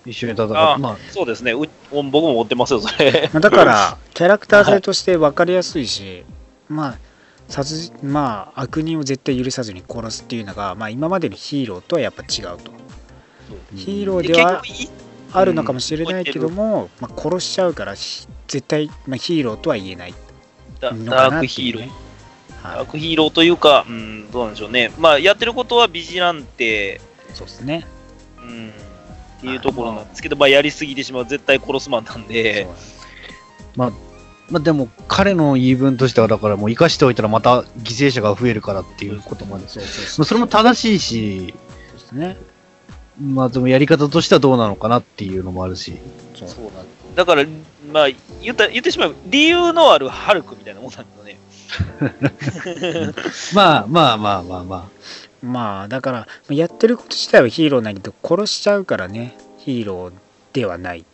[0.05, 1.53] 一緒に戦って、あまあ、そうですね。
[1.53, 3.31] う僕も持ってますよ、それ。
[3.33, 6.25] まあだから キャラクター性として分かりやすいし、
[6.69, 6.99] まあ
[7.49, 12.71] 殺人まあ悪人を絶対許さずに殺すっていうのが、まあ、今までのヒーローとはやっぱ違うと。
[13.77, 14.63] ヒーローでは
[15.33, 20.15] あるのかもしれないけども、まあ、殺しちゃうからひ絶対、まあ、ヒーローとは言えない
[20.81, 21.93] ダークヒーローってい。
[22.63, 24.93] ダはい、ークヒーローというか、うん、どうなんでしょうね。
[24.99, 27.01] まあ、やってることはビジランテ、
[27.35, 27.87] そうですね。
[28.39, 28.73] うん、
[29.43, 32.69] っていうところなんですけど、まあ、やりすぎてしまう、絶対殺すマンなんそうで、
[33.77, 33.87] ま
[34.55, 39.69] あでも、彼の言い分としては、だからもう生かしておいたらまた犠牲者が増えるからっていうことまで。
[39.69, 41.55] そうそうそうまあそれも正しいし、
[42.13, 42.37] ね。
[43.21, 45.99] まあでもやり方としてはどうなのかなっていうのもあるし。
[46.35, 46.71] そう
[47.17, 47.45] だから、
[47.93, 48.09] まあ、
[48.41, 51.39] 言った言ってしまえば、理由のあるハルクみたいなもんなんですよね。
[53.55, 54.91] まあまあまあまあま
[55.43, 59.37] まあだからやってること自体はヒーローなんだけど殺しちゃうからね。
[59.59, 60.13] ヒーロー
[60.53, 61.05] ではない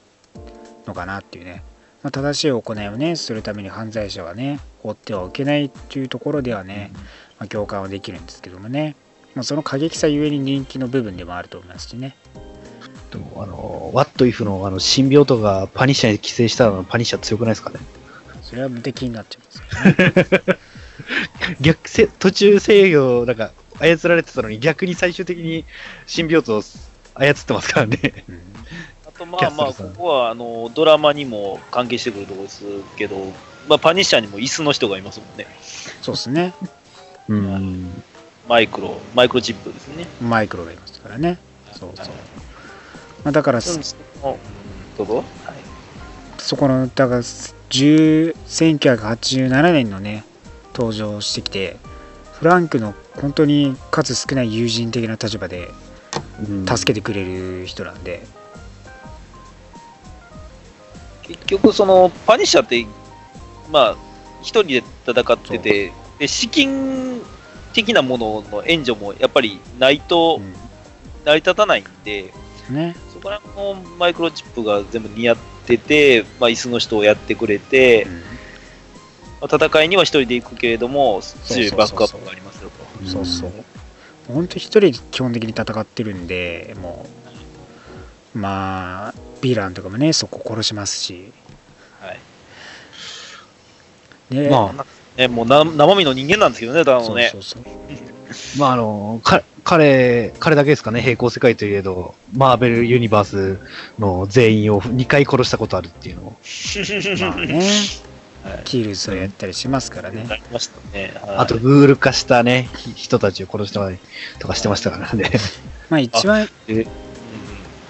[0.87, 1.63] のかなっていうね、
[2.03, 6.91] まあ、正しい行いをねするために犯罪者はね追ってはいけないっていうところではね、
[7.39, 8.97] まあ、共感はできるんですけどもね、
[9.35, 12.17] まあ、その過激さゆえに人気の部分でもあると思いますしね。
[12.35, 12.49] あ。
[13.13, 17.81] でもあの、ワットイフのあの、新病とかパニッシャーに寄生したらパニッシャー強くないですかね？
[18.43, 20.59] それは無敵になっちゃうんですよね。
[21.61, 25.65] 逆せ、途中制御、なんか、操られてたのに逆に最終的に
[26.07, 26.63] 新病と
[27.15, 28.25] 操ってますからね。
[28.29, 28.43] うん
[29.07, 32.65] あと、まあまあ、ここは、あの、ドラマにも関係してくるところです
[32.97, 33.17] けど、
[33.69, 35.47] まあ、パニッシャーにも椅子の人がいますもんね。
[36.03, 36.55] そうですね
[37.29, 38.03] うん。
[38.49, 40.07] マイクロ、マイクロチップですね。
[40.23, 41.39] マイクロがいますからね
[41.73, 42.07] そうそう、
[43.25, 44.39] まあ、だからうんその
[44.97, 45.17] どうぞ。
[45.17, 45.25] はい。
[46.39, 50.25] そこのだから10 1987年のね
[50.75, 51.77] 登場してきて
[52.33, 55.71] フランクの本当に数少ない友人的な立場で
[56.67, 58.25] 助けてくれる人なんで、
[61.23, 62.87] 結局、その、パニッシャーって、
[63.71, 63.97] まあ、
[64.41, 67.21] 一人で戦ってて、で、資金
[67.75, 70.55] 的なものの援助もやっぱりないとうん。
[71.25, 72.33] 成り立たないんで、
[72.71, 72.97] ね。
[73.13, 78.13] そこら辺のマイクロチップが全部似合ってて、まあ、椅子の人をやってくれて、うん。
[79.43, 82.48] まあ戦いには一人で行くけれども、強いバックアップがあります。
[83.07, 83.53] そうそう
[84.27, 87.07] 本当一人で基本的に戦ってるんでも
[88.35, 91.33] うまあヴィランとかもねそこ殺しますし
[92.01, 92.21] はい。
[94.31, 94.87] で、まあ、
[95.17, 97.31] ね、もうな生身の人間なんですけどね、ただのね。
[97.33, 97.73] そうそうそう
[98.59, 103.59] まああの、か彼、彼だけですかね、平行世界といえど、マーベルユニバース
[103.99, 106.37] の全員を2回殺したことあるっていうのを。
[107.21, 107.63] まあね
[108.45, 111.13] はいキルズをやったりしますからねなりましたね。
[111.23, 113.99] はいあと、グール化したね、ひ人たちを殺したり
[114.39, 115.31] とかしてましたからね。
[115.91, 116.85] まあ一番うん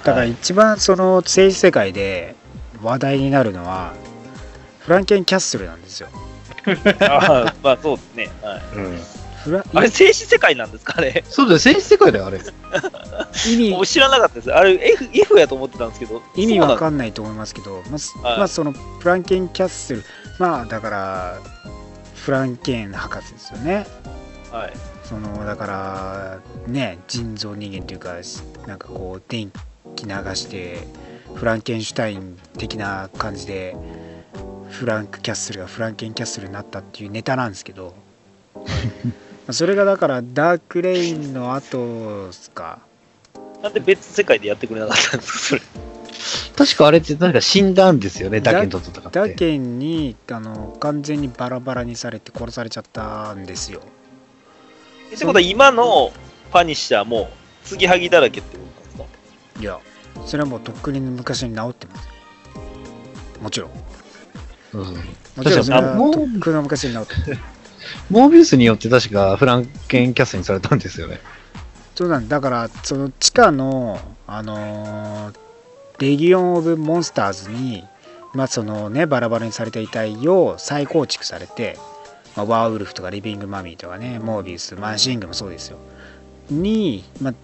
[0.04, 2.34] だから一番その政治世界で
[2.82, 3.92] 話題になるのは
[4.78, 6.08] フランケンキャッスルなんですよ。
[7.00, 8.30] あまあそうですね。
[8.42, 8.60] はい、
[9.44, 11.24] フラあれ、静止世界なんですかあれ？
[11.28, 12.40] そうだよ、戦士世界だよ、あれ。
[13.48, 14.52] 意味僕知らなかったです。
[14.52, 16.22] あれ、F, F やと思ってたんですけど。
[16.36, 20.04] 意味わかんないと思いますけど、まあはいまあそのフランケンキャッスル
[20.38, 21.38] まあだから
[22.14, 23.86] フランケン博士ですよね。
[24.52, 24.72] はい。
[25.04, 28.14] そのだからね人造人間というか
[28.66, 29.50] なんかこう電
[29.96, 30.86] 気流して
[31.34, 33.74] フランケンシュタイン的な感じで
[34.70, 37.94] フランク・キャッスルがフランケン・キャッスルになったっていうネタなんですけど
[39.50, 42.80] それがだからダークレインの後ですか？
[43.62, 45.62] なんで別世界でやってくれなかったんですか、それ。
[46.56, 49.18] 確かあれってなんか死んだんですよね、ダケンと戦って。
[49.18, 53.80] ダケンにあの完全にバラバラにされて殺されちゃったんですよ。
[55.14, 56.12] ってことは、今の
[56.50, 57.30] パニッシャーも、
[57.64, 58.64] 継ぎはぎだらけってこ
[58.96, 59.60] となんですか？
[59.60, 59.78] いや
[60.26, 62.06] それはもうとっくに昔に治ってます。
[62.06, 62.12] よ
[63.40, 63.70] もちろん。
[64.74, 64.94] うん。
[65.36, 67.14] もちろんそれは確かにもうとっくの昔になって
[68.10, 71.20] モービウスによって確かフランケンキャストにされたんですよね。
[71.94, 75.38] そうなんだだからその地下のあのー
[75.98, 77.84] レギオン・オブ・モンスターズに
[78.34, 81.76] まあそのねバラバラにされた遺体を再構築されて、
[82.36, 85.78] まあ、ワーウルフとかリビング・マミーとかねモービウスマシングもそうですよ。
[86.50, 87.34] に、まあ、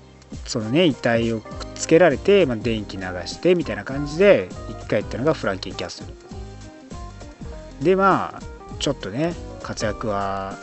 [0.47, 7.85] そのね遺体をくっつけられて、まあ、電気流してみたいな感じで生き返ったのがフランケン・キャッスル。
[7.85, 8.43] でまあ
[8.79, 10.57] ちょっとね活躍は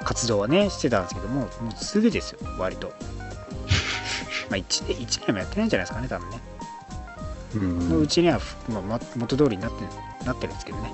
[0.00, 2.88] 活動はねしてたんですけどももうすぐですよ割と。
[4.48, 6.40] まあ 1, 年1年もやってないんじゃないですかね多分ね。
[6.48, 6.53] うん
[7.58, 9.84] のうちには、まあ、ま元通りになって
[10.26, 10.92] なってるんですけどね。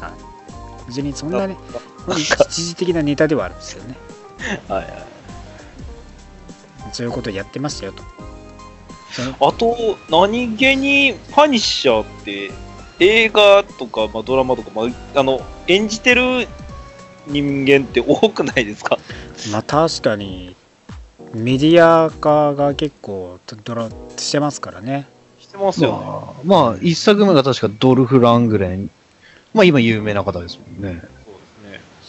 [0.00, 0.12] はい。
[0.88, 1.56] 別にそんなね
[2.06, 3.96] まあ一一時的なネタではあるんですよね。
[4.68, 5.06] はいはい。
[6.92, 8.02] そういうことをやってましたよと。
[9.40, 9.76] あと、
[10.10, 12.50] 何気にパニッシャーって
[12.98, 16.48] 映画とか、まあ、ドラマとか、まあ、あの演じてる
[17.26, 18.98] 人間って多くないですか？
[19.52, 20.56] まあ確かに
[21.34, 25.06] メディア化が結構ドラしてますからね
[25.52, 26.06] してますよね。
[26.46, 28.90] まあ、まあ、一作目が確かドルフ・ラングレン。
[29.52, 31.02] まあ今有名な方ですもんね。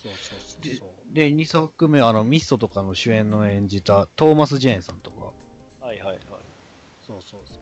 [0.01, 0.37] そうですね。
[0.37, 5.33] そうそうでそうそうで、二作目、あの、ミストとかの主演の演じたトーマス・ジェーンさんとか、
[5.85, 6.19] はいはいはい。
[7.05, 7.59] そうそうそう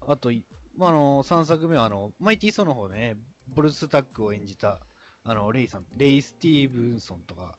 [0.00, 0.46] あと、い
[0.76, 3.16] まあ、あの、三作目はあの、マイティー・ソの方でね、
[3.48, 4.86] ブルース・タックを演じた、
[5.24, 7.58] あの、レイさん、レイ・スティーブンソンとか、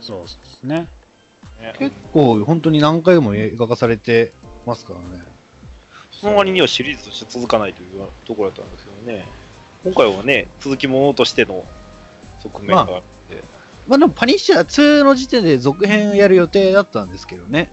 [0.00, 0.88] そうですね
[1.60, 4.32] ね結構本当に何回も映画化されて
[4.66, 5.35] ますからね。
[6.20, 9.26] その割にはシリーズとして続かないというところだったんですけどね。
[9.84, 11.64] 今回はね、続きものとしての
[12.42, 13.42] 側面があって、
[13.86, 17.70] まあでも、パニッシャー2の時点で続編やる予定だったんですけどね。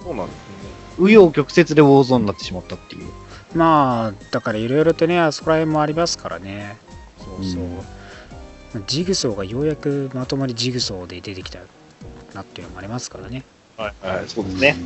[0.00, 0.44] そうなんです
[0.98, 3.10] 紆余曲折でウォーゾーンになってしまったっていう。
[3.54, 6.76] まあだからいろいろとねあそこら辺もありますからね
[7.18, 7.80] そうそう、うん
[8.88, 11.60] ジグソーがようやくまとまりジグソーで出てきた
[12.34, 13.44] なっていうのもありますからね。
[13.76, 14.76] はいはい、そうですね。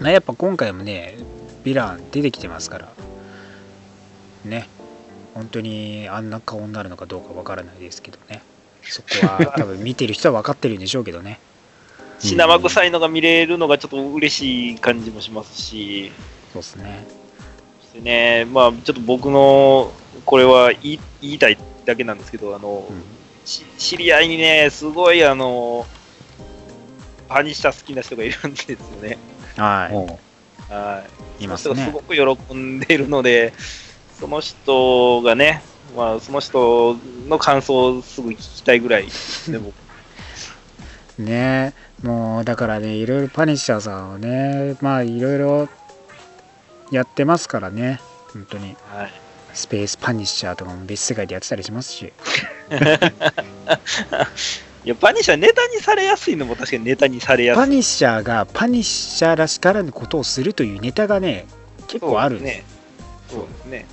[0.00, 1.18] まあ、やっぱ今回もね
[1.64, 2.88] ヴィラン出てきてますから。
[4.44, 4.68] ね。
[5.34, 8.42] 本当にあんな顔になるのかどうかわからないですけどね。
[8.82, 11.38] そこは多分見てる人は分かってるんでしょうけどね。
[12.18, 16.12] 血生臭いのが見れるのがちょっと嬉しい感じもしますし、
[16.52, 17.04] そうですね。
[17.80, 19.92] そしてね、まあちょっと僕の、
[20.24, 23.02] これは言い言いたいだけなんですけど、あの、うん。
[23.44, 25.86] し知り合いにね、すごいあの、
[27.28, 29.18] パニッシャー好きな人がいるんですよね。
[29.56, 30.20] はも
[30.72, 31.04] は
[31.40, 31.42] い。
[31.42, 31.44] い。
[31.44, 31.74] いますね。
[31.74, 33.52] がすごく喜んでいるので、
[34.18, 35.62] その人がね、
[35.96, 36.96] まあ、その人
[37.28, 39.08] の感想をすぐ聞きたいぐらい、
[39.48, 39.72] でも、
[41.18, 41.74] ね。
[42.02, 45.68] もうだからねいろいろパニッシャーさんはねまあいろいろ
[46.90, 48.00] やってますからね。
[48.32, 48.76] 本当に。
[48.90, 49.12] はい。
[49.54, 52.12] スペースパニッシャーとかも別世界でやってたりしますし
[54.84, 57.60] いや、パニッシャーネタにされやすいのも確かにネタにされやすい。
[57.60, 61.46] パニッシャーがパニッシャーらしからぬことをするというネタがね
[61.86, 62.64] 結構あるんですね。
[63.28, 63.86] そうですね。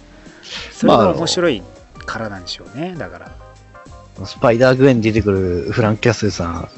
[0.72, 1.64] それが面白い
[2.06, 3.32] からなんでしょうねだから
[4.20, 6.70] う、スパイダーグエンに出てくるフランキャッスルさん、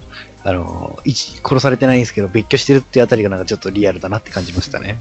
[0.44, 4.98] あの、一殺されてないんですけど、別居してるってあたりがなんかちょっとリアルだなって感じましたね。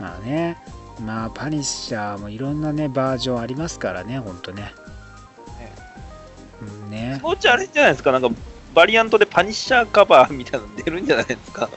[0.00, 0.56] まあね
[1.04, 4.72] まあパニッシャーもいろんなねバージョンありますからねほんとね
[6.62, 8.28] うんねそのうちあれじゃないですか、なんか、
[8.74, 11.68] バリアントでパニッシャーカバーみたいなの出るんじゃないですか？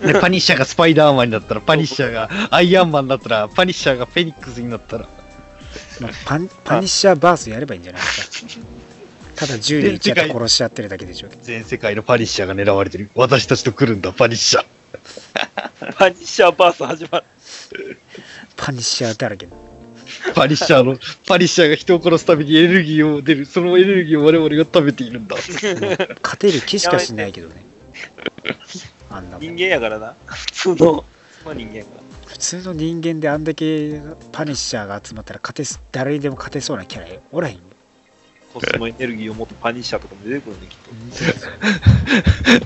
[0.00, 5.08] で、 パニッシャーがスパイダーマンになったら、パニッシャーが アイアンマンになったら、パニッシャーがフェニックスになったら、
[6.00, 8.64] まあパンパニッシャーバースやればいいんじゃないですか？
[9.36, 13.10] ただ銃で撃っちゃって殺しちゃってるだけでしょうけど全世界のパニッシャーが狙われてる。
[13.16, 14.64] 私たちと来るんだ、パニッシャー。
[15.98, 17.18] パニッシャーバース始ま
[17.72, 17.98] る。
[18.56, 19.46] パニッシャーだらけ
[20.34, 23.46] パニッシャーの、パニッシャーが人を殺すためにエネルギーを出る。
[23.46, 25.36] そのエネルギーを我々が食べているんだ。
[26.22, 27.64] 勝てる気しかしないけどね
[29.10, 30.14] あんなもん人間やからな。
[30.26, 31.04] 普通の、
[31.44, 32.04] まあ人間やから。
[32.26, 34.00] 普通の人間であんだけ
[34.32, 37.60] パニッシャーが集まったら勝てす誰にでも勝てそうなキャラおらへんよ
[38.52, 40.90] コスモエネルギーを持ってパニッシャーとかも出てくるね、きっと。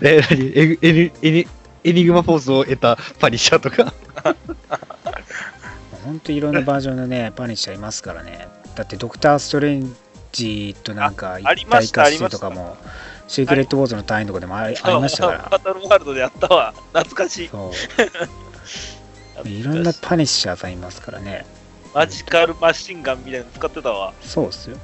[0.07, 0.46] え、何？
[0.55, 1.46] エエニエニ
[1.84, 3.94] エニグマフォースを得たパニッシャーとか？
[6.09, 8.48] ほんといろんなバージョンのねパニッシャーいますからね。
[8.74, 9.94] だってドクター・ストレン
[10.32, 12.78] ジとなんか一体化してとかも
[13.26, 15.48] シークレットウォーズの隊員とかでもありありましたから。
[15.50, 16.72] バトルワールドでやったわ。
[16.94, 17.48] 懐かしい。
[17.48, 17.70] そ
[19.44, 19.48] う。
[19.48, 21.44] いろんなパニッシャーさんいますからね。
[21.94, 24.14] マジカルマシンガンみたいなの使ってたわ。
[24.22, 24.78] そうっすよ。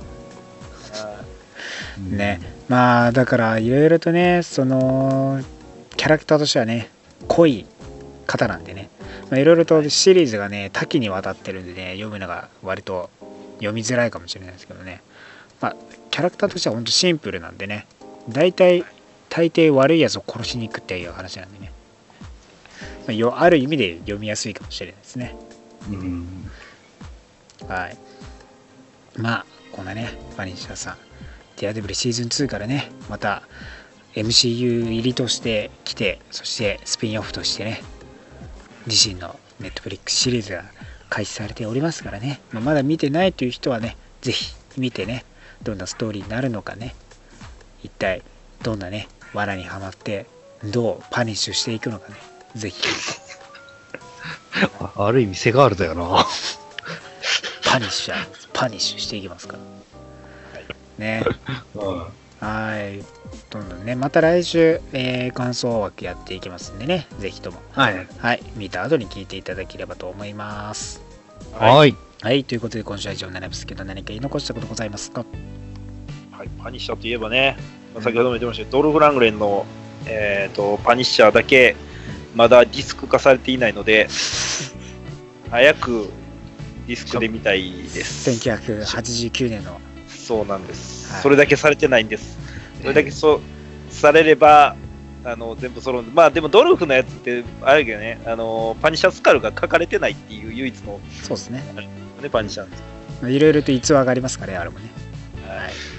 [0.92, 1.22] は
[2.06, 2.38] ね。
[2.68, 5.40] まあだからいろいろとねその
[5.96, 6.90] キャラクターとしてはね
[7.28, 7.64] 濃い
[8.26, 8.90] 方なんでね、
[9.34, 13.10] ままあ、いろいろとシリーズがね多岐にわたってるんでね読むのが割と
[13.56, 15.02] 読みづらいかもしれないですけどね。
[15.60, 15.76] まあ
[16.12, 17.86] キャラクターとしては本当シンプルなんでね
[18.28, 18.84] 大体
[19.28, 21.72] 大抵悪いやつを殺しに行くっていう話なんでね、
[22.80, 25.36] まあ、よある意味で読みやすいかもしれないですね。
[25.90, 26.50] うん。
[27.66, 27.96] はい。
[29.16, 30.96] まあこんなねパニッシャーさん。
[31.56, 33.42] ディアデブルシーズン2からねまた
[34.14, 37.82] MCU 入りとして来てそしてスピンオフとしてね
[38.86, 40.64] 自身の Netflix シリーズが
[41.08, 45.24] 開始されておりますからね、まあ、まだ見てないという人はねぜひ見てね
[45.62, 46.94] どんなストーリーになるのかね。
[47.82, 48.22] 一体
[48.62, 50.26] どんなね罠にはまって
[50.64, 52.16] どうパニッシュしていくのかね。
[52.54, 52.82] ぜひ。
[54.80, 56.26] あ ある意味、セガールだよな。
[57.64, 59.62] パニッシャーパニッシュしていきますから。
[60.98, 61.24] ね
[62.40, 63.02] はい。
[63.50, 68.06] どんどんね、また来週、えー感想枠やっていきますんでね、ぜひとも、はい。
[68.18, 71.00] はい、見た後に聞いていただければと思います。
[71.52, 71.96] はい。
[72.20, 75.24] はい、ということで今週は以上になりますけど、何か言い残したことございますか？
[76.32, 77.56] はい、パニッシャーといえばね、
[77.94, 79.64] まあ先ほども言ってましたけど、ドルフ・ラングレンの、
[80.06, 81.76] えー、とパニッシャーだけ
[82.34, 84.08] まだディスク化されていないので、
[85.50, 86.10] 早く
[86.86, 88.30] ディスクで見たいです。
[88.30, 92.38] 1989年の、そうなんです、はいそれだけされてないんです。
[92.80, 93.40] それだけそう
[93.90, 94.76] されれば、
[95.24, 101.64] あの全部揃うんで、まあでもドルフのやつって、あれだけどね、あのパニッシャースカルが書かれてないっていう唯一の、そうですね、
[102.22, 102.82] ね、パニッシャーなんです。
[103.22, 104.90] まあいろいろと逸話がありますからね、あれもね。
[105.46, 105.94] はい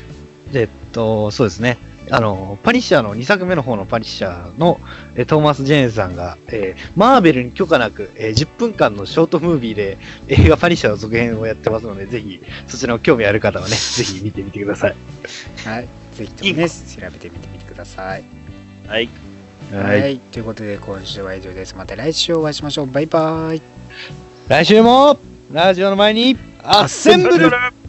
[0.51, 1.77] で、えっと、そうですね。
[2.11, 4.79] あの、パニッシャーの2作目の方のパニッシャーの、
[5.15, 9.97] えートーマス・ジェーンさんが、えーマーベルに許可なく、えー10分間のショートムービーで
[10.27, 14.95] 映画パニッシャーの続編をやってますので、ぜひ、そちらの興味ある方はね、 ぜひ見てみてください。
[15.65, 18.23] はい、ぜひともね、調べてみてみてください。
[18.87, 19.09] はい、
[19.71, 21.75] はい、ということで今週は以上です。
[21.75, 22.87] また来週お会いしましょう。
[22.87, 23.61] バイバイ。
[24.47, 25.17] 来週も、
[25.51, 27.84] ラジオの前に、アッセンブルル